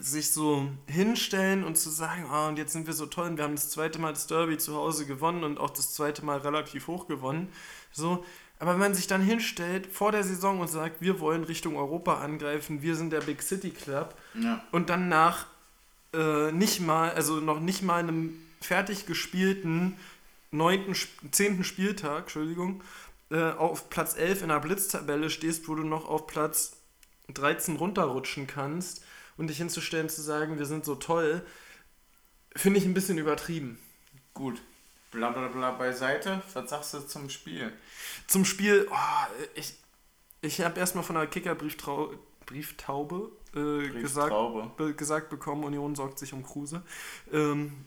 [0.02, 3.44] sich so hinstellen und zu sagen, oh, und jetzt sind wir so toll und wir
[3.44, 6.88] haben das zweite Mal das Derby zu Hause gewonnen und auch das zweite Mal relativ
[6.88, 7.50] hoch gewonnen.
[7.92, 8.26] So,
[8.60, 12.20] aber wenn man sich dann hinstellt vor der Saison und sagt, wir wollen Richtung Europa
[12.20, 14.64] angreifen, wir sind der Big City Club ja.
[14.72, 15.46] und dann nach
[16.14, 19.98] äh, nicht mal, also noch nicht mal einem fertig gespielten
[20.52, 20.96] neunten,
[21.32, 22.84] zehnten Spieltag, Entschuldigung,
[23.30, 26.74] äh, auf Platz 11 in der Blitztabelle stehst, wo du noch auf Platz
[27.34, 29.04] 13 runterrutschen kannst
[29.38, 31.46] und dich hinzustellen zu sagen, wir sind so toll,
[32.56, 33.80] finde ich ein bisschen übertrieben.
[34.34, 34.62] Gut,
[35.12, 36.42] bla bla bla beiseite.
[36.54, 37.74] Was sagst du zum Spiel?
[38.28, 39.74] Zum Spiel, oh, ich,
[40.42, 44.34] ich habe erstmal von der Kicker-Brieftaube äh, gesagt,
[44.78, 46.84] be, gesagt bekommen, Union sorgt sich um Kruse.
[47.32, 47.86] Ähm,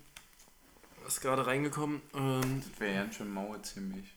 [1.06, 2.00] ist gerade reingekommen.
[2.14, 4.12] Ähm, das wäre ja schon mau ziemlich.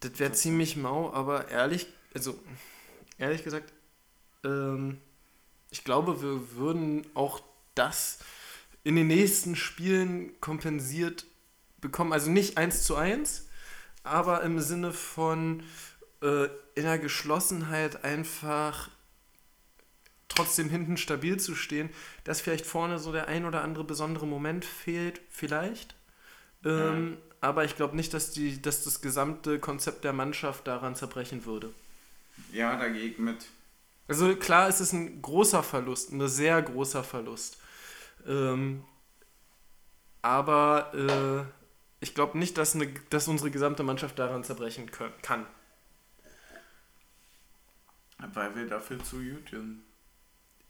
[0.00, 2.38] Das wäre ziemlich mau, aber ehrlich, also
[3.18, 3.72] ehrlich gesagt,
[4.44, 4.98] ähm,
[5.70, 7.40] ich glaube, wir würden auch
[7.74, 8.18] das
[8.82, 11.26] in den nächsten Spielen kompensiert
[11.80, 12.12] bekommen.
[12.12, 13.48] Also nicht eins zu eins,
[14.02, 15.62] aber im Sinne von
[16.22, 18.90] äh, in der Geschlossenheit einfach
[20.28, 21.90] trotzdem hinten stabil zu stehen,
[22.24, 25.94] dass vielleicht vorne so der ein oder andere besondere Moment fehlt, vielleicht.
[26.64, 27.18] Ähm, ja.
[27.42, 31.72] Aber ich glaube nicht, dass, die, dass das gesamte Konzept der Mannschaft daran zerbrechen würde.
[32.52, 33.46] Ja, dagegen mit.
[34.10, 37.58] Also klar, es ist ein großer Verlust, ein sehr großer Verlust.
[38.26, 38.82] Ähm,
[40.20, 45.46] aber äh, ich glaube nicht, dass, eine, dass unsere gesamte Mannschaft daran zerbrechen können, kann.
[48.34, 49.84] Weil wir dafür zu gut sind.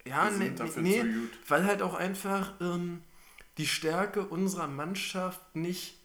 [0.04, 1.04] Ja, nee, nee
[1.48, 3.02] weil halt auch einfach ähm,
[3.56, 5.98] die Stärke unserer Mannschaft nicht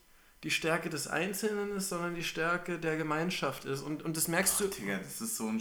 [0.46, 3.82] die Stärke des Einzelnen ist, sondern die Stärke der Gemeinschaft ist.
[3.82, 4.68] Und, und das merkst du.
[4.68, 5.60] Digga, das ist so ein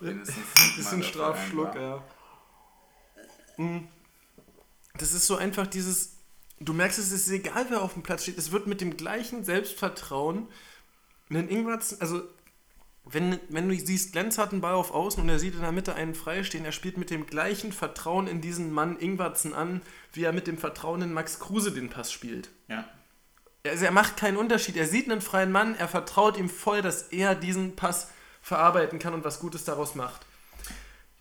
[0.00, 0.38] wenigstens.
[0.76, 2.02] das ist ein Strafschluck, ja.
[3.58, 3.86] Mhm.
[4.96, 6.16] Das ist so einfach dieses,
[6.58, 8.38] du merkst, es ist egal, wer auf dem Platz steht.
[8.38, 10.48] Es wird mit dem gleichen Selbstvertrauen
[11.28, 12.22] einen Ingwertsen, also
[13.04, 15.72] wenn, wenn du siehst, Lenz hat einen Ball auf Außen und er sieht in der
[15.72, 19.82] Mitte einen freistehen, er spielt mit dem gleichen Vertrauen in diesen Mann Ingwertsen an,
[20.14, 22.48] wie er mit dem Vertrauen in Max Kruse den Pass spielt.
[22.68, 22.88] Ja.
[23.66, 24.76] Also er macht keinen Unterschied.
[24.76, 28.10] Er sieht einen freien Mann, er vertraut ihm voll, dass er diesen Pass
[28.42, 30.26] verarbeiten kann und was Gutes daraus macht.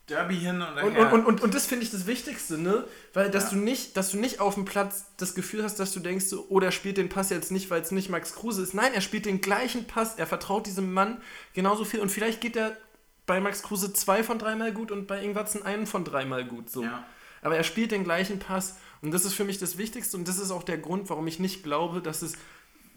[0.10, 0.84] Derby hin und her.
[0.84, 2.86] Und, und, und, und das finde ich das Wichtigste, ne?
[3.14, 3.50] Weil, dass, ja.
[3.52, 6.46] du nicht, dass du nicht auf dem Platz das Gefühl hast, dass du denkst, so,
[6.50, 8.74] oh, der spielt den Pass jetzt nicht, weil es nicht Max Kruse ist.
[8.74, 11.22] Nein, er spielt den gleichen Pass, er vertraut diesem Mann
[11.54, 12.76] genauso viel und vielleicht geht er
[13.26, 16.84] bei Max Kruse zwei von dreimal gut und bei Ingwatzen einen von dreimal gut, so.
[16.84, 17.06] Ja.
[17.42, 20.40] Aber er spielt den gleichen Pass und das ist für mich das Wichtigste und das
[20.40, 22.34] ist auch der Grund, warum ich nicht glaube, dass es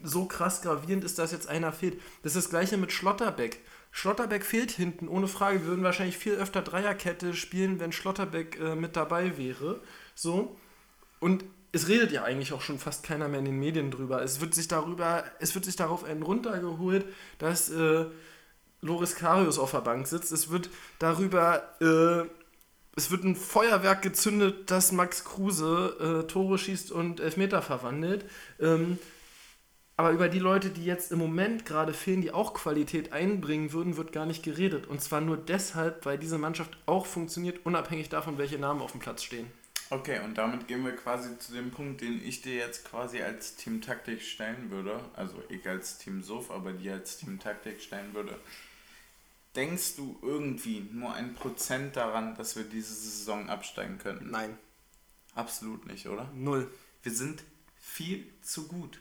[0.01, 1.99] so krass gravierend ist, dass jetzt einer fehlt.
[2.23, 3.59] Das ist das gleiche mit Schlotterbeck.
[3.91, 5.61] Schlotterbeck fehlt hinten, ohne Frage.
[5.61, 9.81] Wir würden wahrscheinlich viel öfter Dreierkette spielen, wenn Schlotterbeck äh, mit dabei wäre.
[10.15, 10.55] So.
[11.19, 14.21] Und es redet ja eigentlich auch schon fast keiner mehr in den Medien drüber.
[14.21, 17.05] Es wird sich darüber, es wird sich darauf einen runtergeholt,
[17.39, 18.05] dass äh,
[18.81, 20.31] Loris Karius auf der Bank sitzt.
[20.31, 22.29] Es wird darüber, äh,
[22.97, 28.25] es wird ein Feuerwerk gezündet, dass Max Kruse äh, Tore schießt und Elfmeter verwandelt.
[28.59, 28.97] Ähm,
[29.95, 33.97] aber über die Leute, die jetzt im Moment gerade fehlen, die auch Qualität einbringen würden,
[33.97, 34.87] wird gar nicht geredet.
[34.87, 38.99] Und zwar nur deshalb, weil diese Mannschaft auch funktioniert, unabhängig davon, welche Namen auf dem
[38.99, 39.47] Platz stehen.
[39.89, 43.55] Okay, und damit gehen wir quasi zu dem Punkt, den ich dir jetzt quasi als
[43.55, 44.99] Team Taktik stellen würde.
[45.13, 48.35] Also ich als Team Sof, aber dir als Team Taktik stellen würde.
[49.57, 54.29] Denkst du irgendwie nur ein Prozent daran, dass wir diese Saison absteigen können?
[54.29, 54.55] Nein.
[55.33, 56.29] Absolut nicht, oder?
[56.35, 56.71] Null.
[57.01, 57.43] Wir sind
[57.75, 58.99] viel zu gut.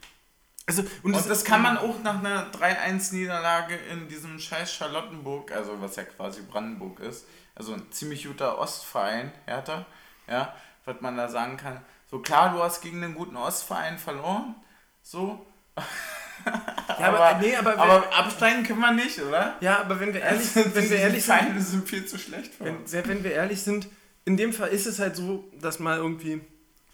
[0.64, 5.53] Also, und, und das, das kann man auch nach einer 3-1-Niederlage in diesem scheiß Charlottenburg,
[5.53, 9.85] also was ja quasi Brandenburg ist, also ein ziemlich guter Ostverein, Hertha,
[10.27, 11.85] ja, was man da sagen kann.
[12.11, 14.55] So klar, du hast gegen einen guten Ostverein verloren,
[15.03, 15.47] so.
[16.44, 19.57] ja, aber, aber, nee, aber, aber absteigen können wir nicht, oder?
[19.61, 22.64] Ja, aber wenn wir ehrlich sind, wenn wir ehrlich sind, sind viel zu schlecht für
[22.64, 23.88] wenn, wenn wir ehrlich sind,
[24.25, 26.40] in dem Fall ist es halt so, dass mal irgendwie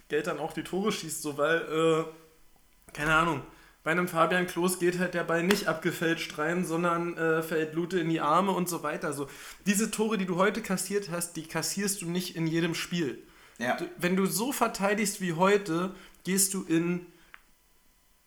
[0.09, 3.43] Geld dann auch die Tore schießt, so weil, äh, keine Ahnung,
[3.85, 7.99] bei einem Fabian Klos geht halt der Ball nicht abgefälscht rein, sondern äh, fällt Lute
[7.99, 9.13] in die Arme und so weiter.
[9.13, 9.29] So,
[9.67, 13.23] diese Tore, die du heute kassiert hast, die kassierst du nicht in jedem Spiel.
[13.59, 13.77] Ja.
[13.77, 17.07] Du, wenn du so verteidigst wie heute, gehst du in,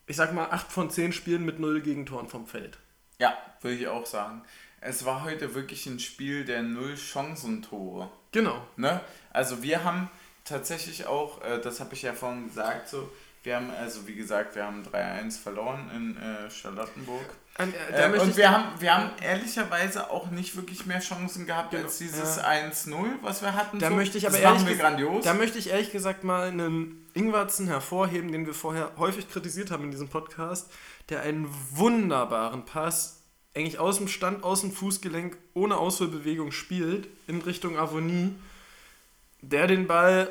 [0.07, 2.77] ich sag mal, 8 von 10 Spielen mit 0 Gegentoren vom Feld.
[3.17, 4.43] Ja, würde ich auch sagen.
[4.81, 8.09] Es war heute wirklich ein Spiel der Null Chancentore.
[8.31, 8.61] Genau.
[8.75, 9.01] Ne?
[9.31, 10.09] Also wir haben
[10.43, 13.11] tatsächlich auch, äh, das habe ich ja vorhin gesagt, so,
[13.43, 17.25] wir haben, also wie gesagt, wir haben 3-1 verloren in äh, Charlottenburg.
[17.57, 21.71] An, äh, äh, und wir haben, wir haben ehrlicherweise auch nicht wirklich mehr Chancen gehabt
[21.71, 21.83] genau.
[21.83, 22.43] als dieses ja.
[22.43, 23.79] 1-0, was wir hatten.
[23.79, 23.95] Da so.
[23.95, 25.23] möchte ich aber das ehrlich wir grandios.
[25.23, 29.85] Da möchte ich ehrlich gesagt mal einen Ingwarzen hervorheben, den wir vorher häufig kritisiert haben
[29.85, 30.69] in diesem Podcast,
[31.07, 33.21] der einen wunderbaren Pass
[33.55, 38.35] eigentlich aus dem Stand, aus dem Fußgelenk, ohne Ausholbewegung spielt, in Richtung Avonie,
[39.41, 40.29] der den Ball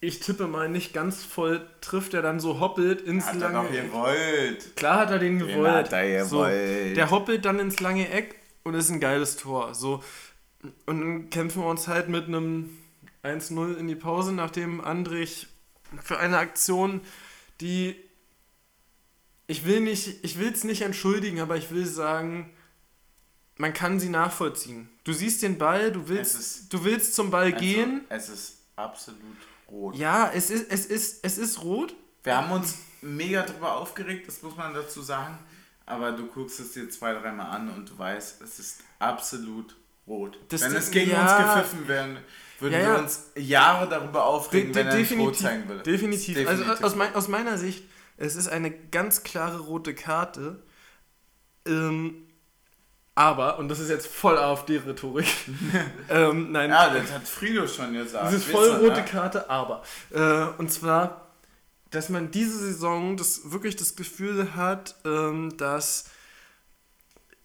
[0.00, 3.86] ich tippe mal nicht ganz voll trifft, der dann so hoppelt ins hat lange Eck.
[3.86, 4.76] gewollt.
[4.76, 5.56] Klar hat er den gewollt.
[5.56, 6.88] Den hat er gewollt.
[6.88, 9.74] So, der hoppelt dann ins lange Eck und ist ein geiles Tor.
[9.74, 10.02] So,
[10.86, 12.76] und dann kämpfen wir uns halt mit einem
[13.24, 15.46] 1-0 in die Pause, nachdem Andrich
[16.02, 17.00] für eine Aktion,
[17.60, 17.96] die
[19.48, 22.50] ich will nicht, ich will es nicht entschuldigen, aber ich will sagen,
[23.56, 24.88] man kann sie nachvollziehen.
[25.04, 28.00] Du siehst den Ball, du willst, ist, du willst zum Ball also, gehen.
[28.08, 29.36] Es ist absolut
[29.68, 29.96] rot.
[29.96, 31.94] Ja, es ist, es ist, es ist rot.
[32.22, 35.38] Wir haben uns mega drüber aufgeregt, das muss man dazu sagen.
[35.84, 39.76] Aber du guckst es dir zwei, dreimal an und du weißt, es ist absolut
[40.06, 40.38] rot.
[40.48, 42.16] Das wenn es gegen ja, uns gepfiffen wäre,
[42.58, 42.92] würden ja, ja.
[42.94, 45.82] wir uns Jahre darüber aufregen, de wenn er nicht rot zeigen würde.
[45.82, 46.34] Definitiv.
[46.34, 46.68] definitiv.
[46.68, 47.84] Also aus, mein, aus meiner Sicht,
[48.16, 50.62] es ist eine ganz klare rote Karte.
[51.66, 52.25] Ähm,
[53.16, 55.26] aber, und das ist jetzt voll AfD-Rhetorik.
[56.10, 56.68] ähm, nein.
[56.68, 58.26] Ja, das hat Frido schon gesagt.
[58.26, 59.04] Das ist voll rote ne?
[59.06, 59.82] Karte, aber.
[60.10, 61.26] Äh, und zwar,
[61.90, 66.10] dass man diese Saison das wirklich das Gefühl hat, ähm, dass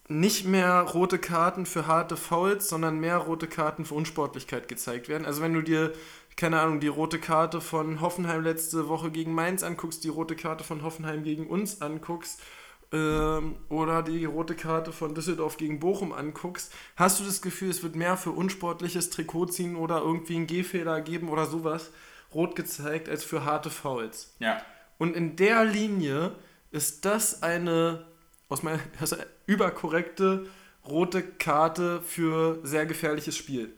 [0.10, 5.26] nicht mehr rote Karten für harte Fouls, sondern mehr rote Karten für Unsportlichkeit gezeigt werden.
[5.26, 5.94] Also wenn du dir,
[6.36, 10.66] keine Ahnung, die rote Karte von Hoffenheim letzte Woche gegen Mainz anguckst, die rote Karte
[10.66, 12.42] von Hoffenheim gegen uns anguckst,
[12.92, 17.84] ähm, oder die rote Karte von Düsseldorf gegen Bochum anguckst, hast du das Gefühl, es
[17.84, 21.92] wird mehr für unsportliches Trikot ziehen oder irgendwie einen Gehfehler geben oder sowas
[22.34, 24.36] rot gezeigt als für harte Fouls.
[24.40, 24.62] Ja.
[24.98, 26.36] Und in der Linie
[26.72, 28.06] ist das eine
[28.50, 30.48] aus meiner also überkorrekte
[30.86, 33.74] rote Karte für sehr gefährliches Spiel.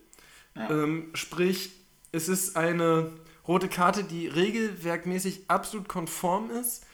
[0.55, 0.69] Ja.
[0.69, 1.71] Ähm, sprich,
[2.11, 3.11] es ist eine
[3.47, 6.85] rote Karte, die regelwerkmäßig absolut konform ist,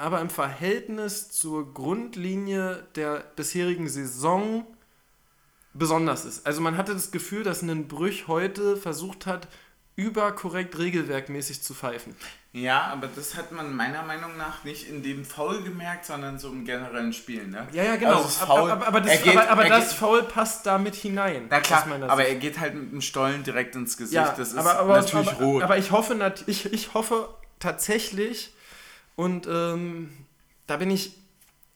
[0.00, 4.66] aber im Verhältnis zur Grundlinie der bisherigen Saison
[5.74, 6.46] besonders ist.
[6.46, 9.48] Also man hatte das Gefühl, dass ein Brüch heute versucht hat,
[9.96, 12.16] überkorrekt regelwerkmäßig zu pfeifen.
[12.52, 16.48] Ja, aber das hat man meiner Meinung nach nicht in dem Foul gemerkt, sondern so
[16.48, 17.46] im generellen Spiel.
[17.46, 17.68] Ne?
[17.72, 18.16] Ja, ja, genau.
[18.16, 20.96] Also das Foul, aber, aber, das, geht, aber, aber das geht, Foul passt da mit
[20.96, 21.46] hinein.
[21.48, 24.14] Na klar, aber er geht halt mit dem Stollen direkt ins Gesicht.
[24.14, 25.62] Ja, das ist natürlich rot.
[25.62, 27.28] Aber ich hoffe, ich, ich hoffe
[27.60, 28.52] tatsächlich,
[29.20, 30.10] und ähm,
[30.66, 31.12] da bin ich,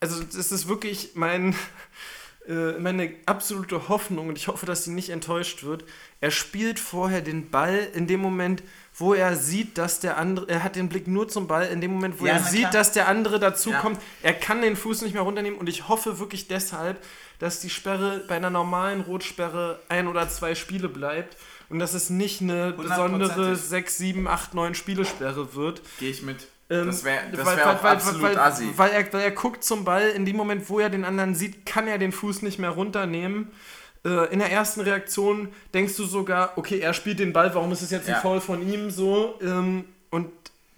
[0.01, 1.55] also das ist wirklich mein,
[2.49, 5.85] äh, meine absolute Hoffnung und ich hoffe, dass sie nicht enttäuscht wird.
[6.23, 8.63] Er spielt vorher den Ball in dem Moment,
[8.95, 11.93] wo er sieht, dass der andere, er hat den Blick nur zum Ball, in dem
[11.93, 12.73] Moment, wo ja, er sieht, klar.
[12.73, 14.31] dass der andere dazukommt, ja.
[14.31, 17.05] er kann den Fuß nicht mehr runternehmen und ich hoffe wirklich deshalb,
[17.41, 21.37] dass die Sperre bei einer normalen Rotsperre ein oder zwei Spiele bleibt
[21.69, 25.83] und dass es nicht eine besondere 6, 7, 8, 9 Spielesperre wird.
[25.99, 26.47] Gehe ich mit.
[26.71, 28.73] Ähm, das wäre wär weil, auch weil, absolut weil, assi.
[28.77, 31.67] Weil er, weil er guckt zum Ball, in dem Moment, wo er den anderen sieht,
[31.67, 33.53] kann er den Fuß nicht mehr runternehmen.
[34.05, 37.83] Äh, in der ersten Reaktion denkst du sogar, okay, er spielt den Ball, warum ist
[37.83, 38.21] es jetzt ein ja.
[38.21, 39.39] Foul von ihm so?
[39.43, 40.31] Ähm, und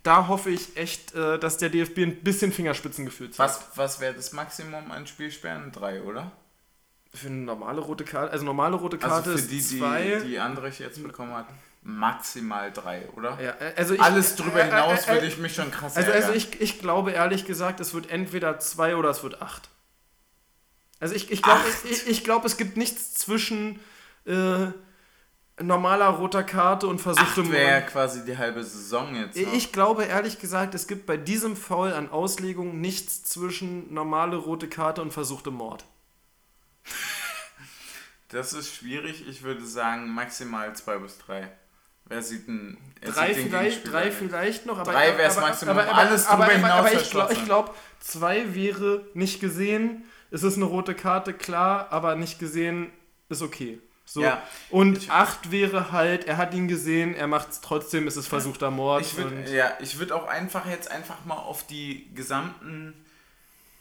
[0.03, 3.39] da hoffe ich echt, äh, dass der DFB ein bisschen Fingerspitzengefühl zeigt.
[3.39, 5.73] Was, was wäre das Maximum an Spielsperren?
[5.73, 6.33] Drei, oder?
[7.15, 10.21] Für eine normale rote Karte, also normale rote also Karte also für die, ist zwei.
[10.23, 11.47] Die, die Andrich jetzt bekommen hat
[11.87, 13.41] maximal drei, oder?
[13.41, 16.11] Ja, also ich, Alles drüber äh, hinaus äh, äh, würde ich mich schon krass Also,
[16.11, 19.69] also ich, ich glaube ehrlich gesagt, es wird entweder zwei oder es wird acht.
[20.99, 23.79] Also ich, ich glaube, ich, ich glaub, es gibt nichts zwischen
[24.25, 24.67] äh,
[25.63, 29.37] normaler roter Karte und versuchte wäre quasi die halbe Saison jetzt.
[29.39, 29.53] Noch.
[29.53, 34.69] Ich glaube ehrlich gesagt, es gibt bei diesem Foul an Auslegung nichts zwischen normale rote
[34.69, 35.85] Karte und versuchte Mord.
[38.29, 39.29] Das ist schwierig.
[39.29, 41.49] Ich würde sagen maximal zwei bis drei.
[42.09, 42.77] Wer sieht denn.
[43.03, 44.93] Drei, vielleicht, drei vielleicht noch, aber.
[44.93, 45.79] Drei wäre es maximal.
[45.79, 50.05] Aber, aber, alles drüber aber, hinaus aber, ich glaube, glaub, zwei wäre nicht gesehen.
[50.31, 52.91] Es ist eine rote Karte, klar, aber nicht gesehen
[53.29, 53.81] ist okay.
[54.05, 54.23] So.
[54.23, 54.41] Ja,
[54.71, 58.71] und 8 wäre halt, er hat ihn gesehen, er macht es trotzdem, es ist versuchter
[58.71, 59.03] Mord.
[59.03, 62.95] Ich würd, ja, ich würde auch einfach jetzt einfach mal auf die gesamten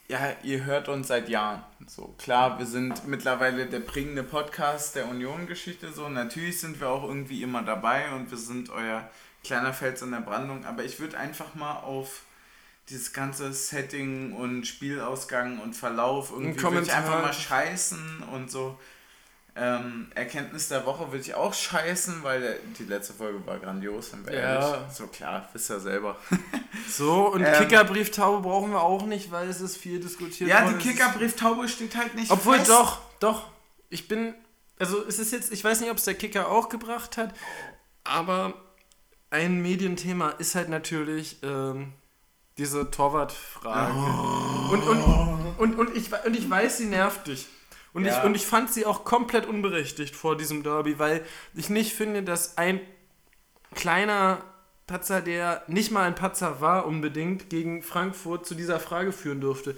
[0.07, 1.63] ja, ihr hört uns seit Jahren.
[1.87, 5.91] So, klar, wir sind mittlerweile der bringende Podcast der Union-Geschichte.
[5.91, 9.09] So, natürlich sind wir auch irgendwie immer dabei und wir sind euer
[9.43, 10.65] kleiner Fels in der Brandung.
[10.65, 12.21] Aber ich würde einfach mal auf
[12.89, 18.77] dieses ganze Setting und Spielausgang und Verlauf irgendwie ich einfach mal scheißen und so.
[19.57, 24.25] Ähm, Erkenntnis der Woche würde ich auch scheißen, weil die letzte Folge war grandios, wenn
[24.25, 24.39] wir ja.
[24.39, 24.91] ehrlich.
[24.91, 26.17] So klar, wisst ihr selber.
[26.89, 30.77] so, und ähm, Kickerbrieftaube brauchen wir auch nicht, weil es ist viel diskutiert Ja, die
[30.77, 32.69] Kickerbrieftaube steht halt nicht Obwohl fest.
[32.69, 33.47] doch, doch.
[33.89, 34.33] Ich bin,
[34.77, 37.33] also es ist jetzt, ich weiß nicht, ob es der Kicker auch gebracht hat,
[38.03, 38.55] aber
[39.29, 41.93] ein Medienthema ist halt natürlich ähm,
[42.57, 43.93] diese Torwartfrage.
[43.95, 44.73] Oh.
[44.73, 45.03] Und, und,
[45.57, 47.47] und, und, ich, und ich weiß, sie nervt dich.
[47.95, 48.19] Und, ja.
[48.19, 52.23] ich, und ich fand sie auch komplett unberechtigt vor diesem Derby, weil ich nicht finde,
[52.23, 52.81] dass ein
[53.73, 54.43] kleiner
[54.85, 59.77] Patzer, der nicht mal ein Patzer war unbedingt, gegen Frankfurt zu dieser Frage führen durfte.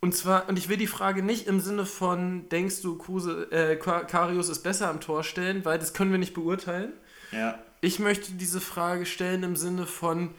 [0.00, 3.76] Und zwar, und ich will die Frage nicht im Sinne von, denkst du, Kruse, äh,
[3.76, 6.94] Karius ist besser am Tor stellen, weil das können wir nicht beurteilen.
[7.32, 7.58] Ja.
[7.82, 10.34] Ich möchte diese Frage stellen im Sinne von,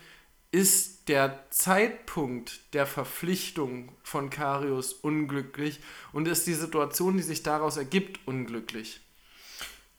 [0.51, 5.81] ist der Zeitpunkt der Verpflichtung von Karius unglücklich
[6.13, 9.01] und ist die Situation, die sich daraus ergibt, unglücklich?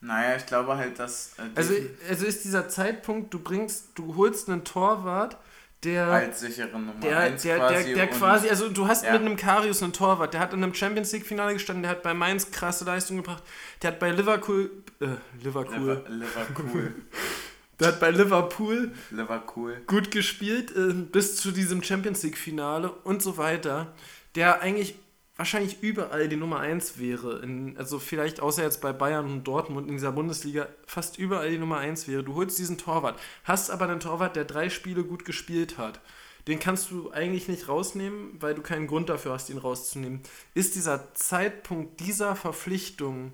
[0.01, 1.35] Naja, ich glaube halt, dass.
[1.37, 1.75] Äh, also,
[2.09, 5.37] also ist dieser Zeitpunkt, du bringst, du holst einen Torwart,
[5.83, 6.07] der.
[6.07, 7.83] Als sichere Nummer der, 1 der, quasi.
[7.83, 9.11] Der, der quasi, also du hast ja.
[9.11, 12.15] mit einem Karius einen Torwart, der hat in einem Champions League-Finale gestanden, der hat bei
[12.15, 13.43] Mainz krasse Leistung gebracht,
[13.83, 14.71] der hat bei Liverpool.
[14.99, 15.09] Äh,
[15.43, 16.03] Liverpool.
[16.09, 16.95] Liverpool.
[17.79, 19.81] Der hat bei Liverpool, Liverpool.
[19.87, 23.93] gut gespielt, äh, bis zu diesem Champions League-Finale und so weiter.
[24.35, 24.95] Der eigentlich
[25.35, 27.39] wahrscheinlich überall die Nummer 1 wäre.
[27.39, 31.57] In, also vielleicht außer jetzt bei Bayern und Dortmund in dieser Bundesliga fast überall die
[31.57, 32.23] Nummer 1 wäre.
[32.23, 35.99] Du holst diesen Torwart, hast aber einen Torwart, der drei Spiele gut gespielt hat.
[36.47, 40.21] Den kannst du eigentlich nicht rausnehmen, weil du keinen Grund dafür hast, ihn rauszunehmen.
[40.53, 43.31] Ist dieser Zeitpunkt dieser Verpflichtung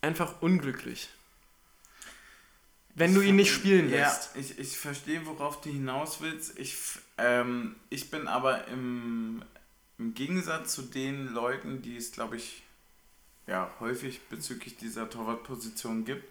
[0.00, 1.08] einfach unglücklich?
[2.94, 4.34] Wenn du ihn nicht spielen lässt.
[4.34, 6.58] Ja, ich, ich verstehe, worauf du hinaus willst.
[6.58, 6.76] Ich,
[7.16, 9.42] ähm, ich bin aber im,
[9.98, 12.62] im Gegensatz zu den Leuten, die es, glaube ich,
[13.46, 16.24] ja, häufig bezüglich dieser Torwartposition gibt,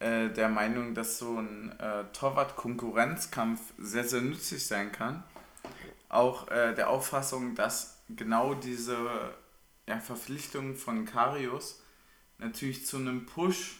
[0.00, 5.22] äh, der Meinung, dass so ein äh, Torwart-Konkurrenzkampf sehr, sehr nützlich sein kann.
[6.08, 8.96] Auch äh, der Auffassung, dass genau diese
[9.86, 11.82] ja, Verpflichtung von Karius
[12.38, 13.76] natürlich zu einem Push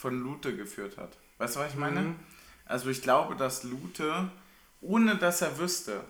[0.00, 1.16] von Lute geführt hat.
[1.38, 2.00] Weißt du, was ich meine?
[2.00, 2.16] Mhm.
[2.64, 4.30] Also ich glaube, dass Lute,
[4.80, 6.02] ohne dass er wüsste,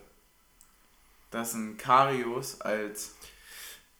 [1.29, 3.15] dass ein Karius als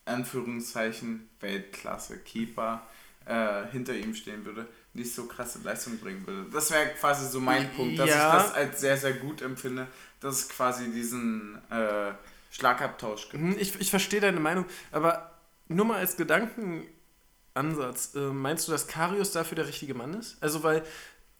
[0.05, 2.81] Anführungszeichen Weltklasse-Keeper
[3.25, 6.49] äh, hinter ihm stehen würde, nicht so krasse Leistung bringen würde.
[6.51, 8.37] Das wäre quasi so mein Punkt, dass ja.
[8.37, 9.87] ich das als sehr, sehr gut empfinde,
[10.19, 12.13] dass es quasi diesen äh,
[12.51, 13.43] Schlagabtausch gibt.
[13.43, 15.31] Mhm, ich, ich verstehe deine Meinung, aber
[15.67, 16.85] nur mal als Gedanken
[17.53, 18.15] Ansatz.
[18.15, 20.37] Äh, meinst du, dass Karius dafür der richtige Mann ist?
[20.41, 20.83] Also, weil,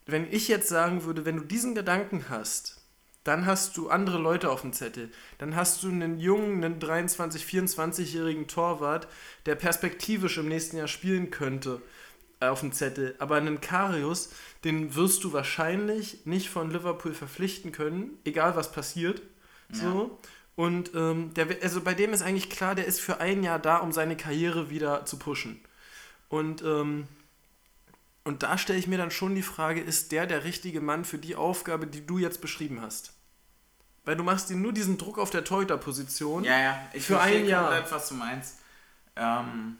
[0.06, 2.82] wenn ich jetzt sagen würde, wenn du diesen Gedanken hast,
[3.24, 5.10] dann hast du andere Leute auf dem Zettel.
[5.38, 9.06] Dann hast du einen jungen, einen 23-, 24-jährigen Torwart,
[9.46, 11.80] der perspektivisch im nächsten Jahr spielen könnte,
[12.40, 13.14] äh, auf dem Zettel.
[13.20, 14.30] Aber einen Karius,
[14.64, 19.22] den wirst du wahrscheinlich nicht von Liverpool verpflichten können, egal was passiert.
[19.72, 19.78] Ja.
[19.78, 20.18] So.
[20.56, 23.78] Und ähm, der, also bei dem ist eigentlich klar, der ist für ein Jahr da,
[23.78, 25.60] um seine Karriere wieder zu pushen.
[26.32, 27.08] Und, ähm,
[28.24, 31.18] und da stelle ich mir dann schon die Frage, ist der der richtige Mann für
[31.18, 33.12] die Aufgabe, die du jetzt beschrieben hast?
[34.06, 36.44] Weil du machst ihm nur diesen Druck auf der Torhüter-Position.
[36.44, 37.68] Ja, ja, ich für ein Jahr.
[37.68, 38.60] komplett, was du meinst.
[39.14, 39.76] Ähm,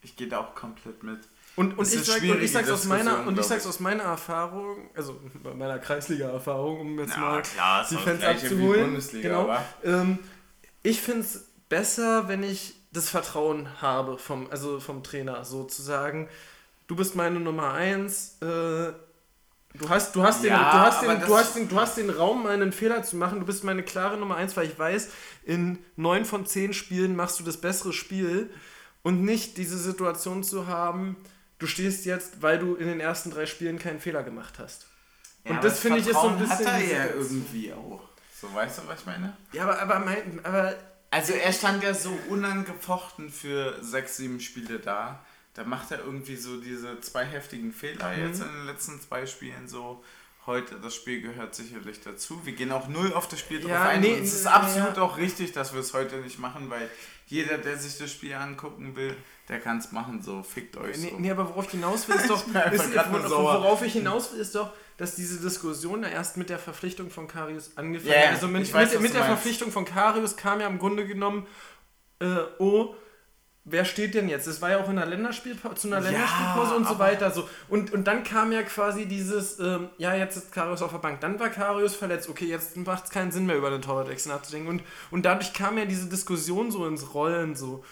[0.00, 1.18] ich gehe da auch komplett mit.
[1.56, 4.90] Und, und, ich, sag, und ich sag's aus meiner und ich sag's aus meiner Erfahrung,
[4.94, 5.20] also
[5.56, 9.02] meiner Kreisliga-Erfahrung, um jetzt ja, mal klar, die Fans abzuholen.
[9.20, 9.56] Genau.
[9.82, 10.20] Ähm,
[10.84, 16.28] ich finde es besser, wenn ich das Vertrauen habe vom, also vom Trainer sozusagen.
[16.86, 18.36] Du bist meine Nummer eins.
[18.40, 18.44] Äh,
[19.74, 22.10] du hast, du hast den, ja, du hast den, du hast den, du hast den
[22.10, 23.40] Raum, einen Fehler zu machen.
[23.40, 25.08] Du bist meine klare Nummer eins, weil ich weiß,
[25.44, 28.48] in neun von zehn Spielen machst du das bessere Spiel
[29.02, 31.16] und nicht diese Situation zu haben.
[31.58, 34.86] Du stehst jetzt, weil du in den ersten drei Spielen keinen Fehler gemacht hast.
[35.44, 36.58] Ja, und das finde ich ist so ein bisschen.
[36.58, 38.02] Hat er ja irgendwie auch.
[38.40, 39.36] So, weißt du, was ich meine?
[39.52, 40.74] Ja, aber, aber, mein, aber
[41.14, 45.24] also er stand ja so unangefochten für sechs, sieben Spiele da.
[45.54, 48.26] Da macht er irgendwie so diese zwei heftigen Fehler mhm.
[48.26, 50.02] jetzt in den letzten zwei Spielen so.
[50.46, 52.44] heute, das Spiel gehört sicherlich dazu.
[52.44, 54.00] Wir gehen auch null auf das Spiel drauf ja, ein.
[54.00, 55.02] Nee, es ist absolut ja.
[55.04, 56.90] auch richtig, dass wir es heute nicht machen, weil
[57.28, 59.16] jeder, der sich das Spiel angucken will,
[59.48, 60.98] der kann es machen, so fickt euch.
[60.98, 61.18] Nee, so.
[61.18, 64.72] nee aber worauf ich hinaus will, ist doch, ist, worauf ich hinaus will, ist doch,
[64.96, 68.22] dass diese Diskussion ja erst mit der Verpflichtung von Karius angefangen hat.
[68.22, 71.46] Yeah, also mit, weiß, mit, mit der Verpflichtung von Karius kam ja im Grunde genommen,
[72.20, 72.26] äh,
[72.58, 72.94] oh,
[73.64, 74.46] wer steht denn jetzt?
[74.46, 77.30] Es war ja auch in einer Länderspielpause, zu einer ja, Länderspielpause und so weiter.
[77.30, 77.48] So.
[77.68, 81.20] Und, und dann kam ja quasi dieses, ähm, ja, jetzt ist Karius auf der Bank.
[81.20, 82.28] Dann war Karius verletzt.
[82.28, 84.68] Okay, jetzt macht es keinen Sinn mehr, über den Torwart-Wechsel nachzudenken.
[84.68, 87.84] Und, und dadurch kam ja diese Diskussion so ins Rollen so.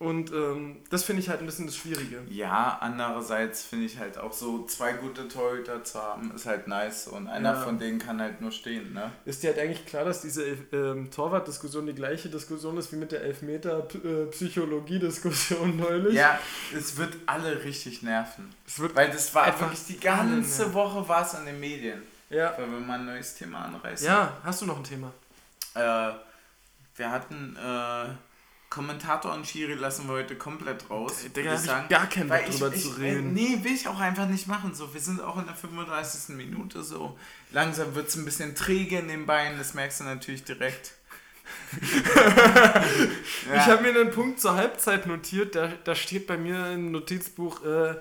[0.00, 2.22] Und ähm, das finde ich halt ein bisschen das Schwierige.
[2.28, 7.08] Ja, andererseits finde ich halt auch so, zwei gute Torhüter zu haben, ist halt nice
[7.08, 7.60] und einer ja.
[7.60, 9.10] von denen kann halt nur stehen, ne?
[9.24, 13.10] Ist dir halt eigentlich klar, dass diese ähm, Torwart-Diskussion die gleiche Diskussion ist wie mit
[13.10, 16.14] der Elfmeter-Psychologie-Diskussion neulich?
[16.14, 16.38] Ja,
[16.72, 18.54] es wird alle richtig nerven.
[18.68, 22.04] Es wird Weil das war wirklich die ganze Woche war es an den Medien.
[22.30, 22.56] Ja.
[22.56, 24.06] Weil wir mal ein neues Thema anreißen.
[24.06, 25.10] Ja, hast du noch ein Thema?
[25.74, 26.12] Äh,
[26.94, 27.56] wir hatten...
[27.56, 28.10] Äh,
[28.70, 31.24] Kommentator und Schiri lassen wir heute komplett raus.
[31.32, 33.32] Da habe ich gar keinen Bock drüber ich, zu reden.
[33.32, 34.74] nee, will ich auch einfach nicht machen.
[34.74, 36.36] So, wir sind auch in der 35.
[36.36, 37.18] Minute so.
[37.50, 40.92] Langsam wird es ein bisschen träge in den Beinen, das merkst du natürlich direkt.
[41.80, 43.54] ja.
[43.54, 47.64] Ich habe mir einen Punkt zur Halbzeit notiert, da, da steht bei mir im Notizbuch,
[47.64, 47.94] äh,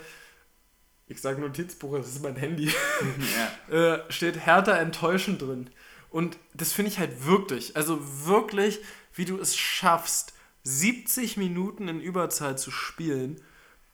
[1.08, 2.74] ich sage Notizbuch, das ist mein Handy,
[3.70, 3.94] ja.
[3.96, 5.70] äh, steht härter enttäuschend drin.
[6.10, 8.80] Und das finde ich halt wirklich, also wirklich,
[9.14, 10.34] wie du es schaffst,
[10.68, 13.42] 70 Minuten in Überzahl zu spielen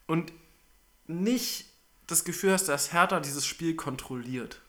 [0.08, 0.34] und
[1.06, 1.68] nicht
[2.08, 4.60] das Gefühl hast, dass Hertha dieses Spiel kontrolliert.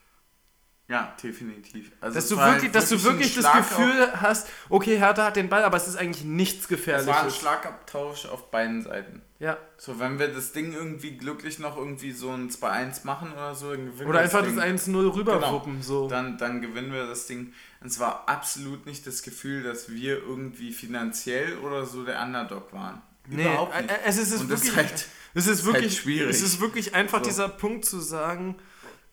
[0.87, 1.93] Ja, definitiv.
[2.01, 5.49] Also dass du wirklich, halt dass du wirklich das Gefühl hast, okay, Hertha hat den
[5.49, 7.09] Ball, aber es ist eigentlich nichts Gefährliches.
[7.09, 9.23] Es war ein Schlagabtausch auf beiden Seiten.
[9.39, 9.57] Ja.
[9.79, 13.71] So, wenn wir das Ding irgendwie glücklich noch irgendwie so ein 2-1 machen oder so,
[13.71, 15.85] dann gewinnen Oder einfach das, das 1-0 rüberwuppen, genau.
[15.85, 16.09] so.
[16.09, 17.55] Dann, dann gewinnen wir das Ding.
[17.81, 22.75] Und es war absolut nicht das Gefühl, dass wir irgendwie finanziell oder so der Underdog
[22.75, 23.01] waren.
[23.27, 23.91] Nee, Überhaupt nicht.
[24.05, 26.31] Es ist, es ist wirklich, halt, es ist wirklich halt schwierig.
[26.31, 27.25] Es ist wirklich einfach so.
[27.25, 28.57] dieser Punkt zu sagen,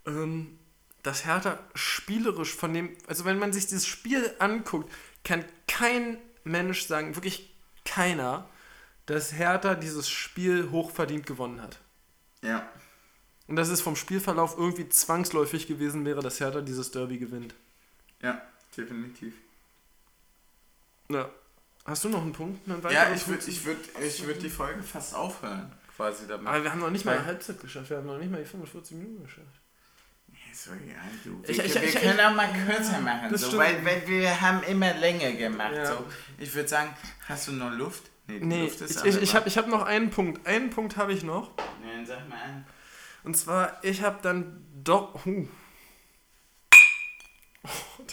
[0.05, 0.57] ähm,
[1.03, 4.91] dass Hertha spielerisch von dem, also wenn man sich dieses Spiel anguckt,
[5.23, 7.53] kann kein Mensch sagen, wirklich
[7.85, 8.47] keiner,
[9.05, 11.79] dass Hertha dieses Spiel hochverdient gewonnen hat.
[12.41, 12.67] Ja.
[13.47, 17.53] Und dass es vom Spielverlauf irgendwie zwangsläufig gewesen wäre, dass Hertha dieses Derby gewinnt.
[18.21, 18.41] Ja,
[18.77, 19.33] definitiv.
[21.09, 21.29] Ja.
[21.83, 22.69] Hast du noch einen Punkt?
[22.69, 26.47] Einen ja, ich würde ich würd, ich würd die Folge fast aufhören, quasi damit.
[26.47, 28.47] Aber wir haben noch nicht mal eine Halbzeit geschafft, wir haben noch nicht mal die
[28.47, 29.60] 45 Minuten geschafft.
[30.51, 34.61] Ich, wir, ich, wir ich, können auch mal kürzer machen, so, weil, weil wir haben
[34.63, 35.73] immer länger gemacht.
[35.75, 35.85] Ja.
[35.85, 36.05] So.
[36.37, 36.93] Ich würde sagen,
[37.27, 38.03] hast du noch Luft?
[38.27, 40.45] Nee, nee Luft ist ich, ich, habe ich hab noch einen Punkt.
[40.45, 41.51] Einen Punkt habe ich noch.
[41.81, 42.65] Nee, dann sag mal an.
[43.23, 45.25] Und zwar, ich habe dann doch...
[45.25, 45.47] Huh.
[47.63, 48.03] Oh,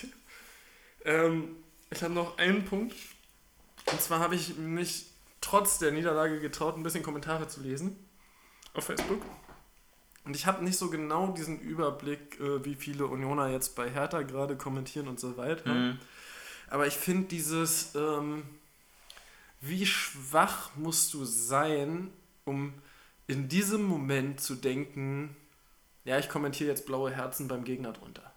[1.04, 1.56] ähm,
[1.90, 2.94] ich habe noch einen Punkt.
[3.86, 5.06] Und zwar habe ich mich
[5.40, 7.96] trotz der Niederlage getraut, ein bisschen Kommentare zu lesen.
[8.74, 9.22] Auf Facebook.
[10.28, 14.20] Und ich habe nicht so genau diesen Überblick, äh, wie viele Unioner jetzt bei Hertha
[14.20, 15.72] gerade kommentieren und so weiter.
[15.72, 15.98] Mhm.
[16.68, 18.42] Aber ich finde dieses, ähm,
[19.62, 22.10] wie schwach musst du sein,
[22.44, 22.74] um
[23.26, 25.34] in diesem Moment zu denken,
[26.04, 28.30] ja, ich kommentiere jetzt blaue Herzen beim Gegner drunter.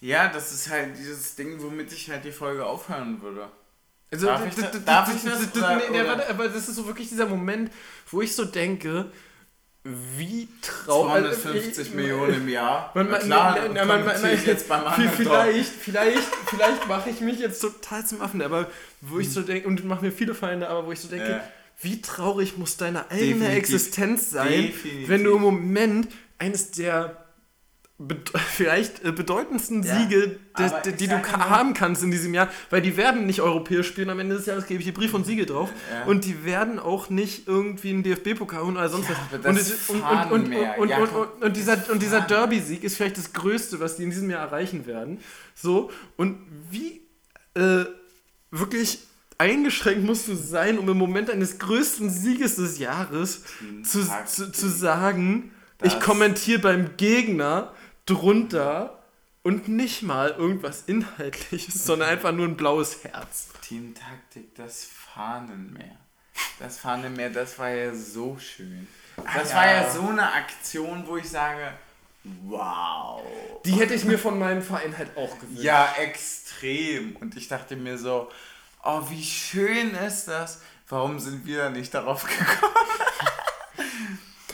[0.00, 3.50] Ja, das ist halt dieses Ding, womit ich halt die Folge aufhören würde.
[4.10, 6.28] Also, darf ich, das?
[6.30, 7.70] aber das ist so wirklich dieser Moment,
[8.10, 9.12] wo ich so denke,
[9.84, 11.34] wie traurig.
[11.34, 12.92] 250 äh, Millionen im Jahr.
[12.94, 17.60] Man, man, klar, man, man, man, jetzt beim vielleicht, vielleicht, vielleicht mache ich mich jetzt
[17.60, 18.68] total zum Affen, aber
[19.00, 21.44] wo ich so denke, und mache mir viele Feinde, aber wo ich so denke, ja.
[21.80, 23.56] wie traurig muss deine eigene Definitiv.
[23.56, 25.08] Existenz sein, Definitiv.
[25.08, 26.08] wenn du im Moment
[26.38, 27.21] eines der
[28.34, 32.96] vielleicht äh, bedeutendsten ja, Siege, die, die du haben kannst in diesem Jahr, weil die
[32.96, 34.10] werden nicht europäisch spielen.
[34.10, 35.70] Am Ende des Jahres gebe ich die Brief und Siege drauf.
[35.90, 36.04] Ja.
[36.04, 39.40] Und die werden auch nicht irgendwie einen DFB-Pokal holen oder sonst ja, was.
[41.40, 44.86] Und, dieser, und dieser Derby-Sieg ist vielleicht das Größte, was die in diesem Jahr erreichen
[44.86, 45.20] werden.
[45.54, 46.38] So, und
[46.70, 47.02] wie
[47.54, 47.84] äh,
[48.50, 49.00] wirklich
[49.38, 53.42] eingeschränkt musst du sein, um im Moment eines größten Sieges des Jahres
[53.82, 55.50] zu, zu, zu sagen,
[55.82, 57.72] ich kommentiere beim Gegner
[58.06, 59.02] drunter
[59.42, 63.48] und nicht mal irgendwas Inhaltliches, sondern einfach nur ein blaues Herz.
[63.62, 65.96] Teamtaktik, das Fahnenmeer.
[66.58, 68.86] Das Fahnenmeer, das war ja so schön.
[69.16, 71.72] Das ah, war ja so eine Aktion, wo ich sage,
[72.44, 73.22] wow.
[73.64, 75.62] Die hätte ich mir von meinem Verein halt auch gewünscht.
[75.62, 77.16] Ja, extrem.
[77.16, 78.30] Und ich dachte mir so,
[78.82, 80.60] oh, wie schön ist das.
[80.88, 82.74] Warum sind wir nicht darauf gekommen?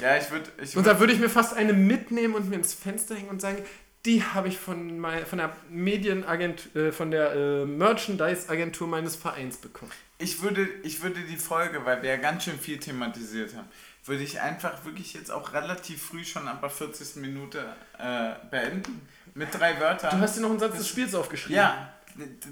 [0.01, 0.51] Ja, ich würde.
[0.63, 3.29] Ich würd und da würde ich mir fast eine mitnehmen und mir ins Fenster hängen
[3.29, 3.65] und sagen,
[4.05, 9.57] die habe ich von, mein, von der Medienagentur, äh, von der äh, Merchandise-Agentur meines Vereins
[9.57, 9.91] bekommen.
[10.19, 13.69] Ich würde, ich würde die Folge, weil wir ja ganz schön viel thematisiert haben,
[14.05, 17.17] würde ich einfach wirklich jetzt auch relativ früh schon ab der 40.
[17.17, 17.65] Minute
[17.99, 19.07] äh, beenden.
[19.35, 20.17] Mit drei Wörtern.
[20.17, 21.57] Du hast dir noch einen Satz des Spiels aufgeschrieben.
[21.57, 21.93] Ja,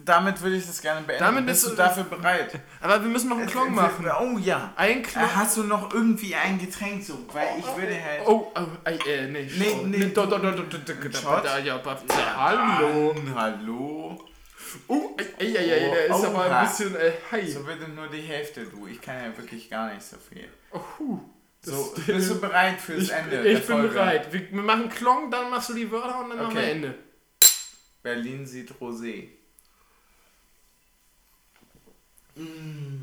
[0.04, 1.24] damit würde ich das gerne beenden.
[1.24, 2.60] Damit Bist du dafür bereit?
[2.80, 4.06] Aber wir müssen noch einen Klong machen.
[4.20, 4.72] Oh ja.
[4.76, 5.24] Ein Klong.
[5.24, 7.26] Äh, hast du noch irgendwie ein Getränk so?
[7.32, 8.22] Weil ich würde halt.
[8.26, 9.50] Oh, oh äh, nee.
[9.58, 9.98] Nee, nee.
[9.98, 10.12] nee
[12.36, 13.14] Hallo.
[13.34, 14.18] Hallo.
[14.88, 17.48] Oh, ey, ey, ey, der ist aber ein bisschen äh, hi.
[17.48, 18.86] So bitte nur die Hälfte, du.
[18.86, 20.48] Ich kann ja wirklich gar nicht so viel.
[20.72, 21.18] Oh,
[21.62, 23.46] so, bist du bereit fürs ich, Ende?
[23.46, 24.32] Ich bin bereit.
[24.32, 26.94] Wir, machen Klong, dann machst du die Wörter und dann machen wir Ende.
[28.02, 29.35] Berlin sieht Rosé.
[32.38, 33.00] Mm.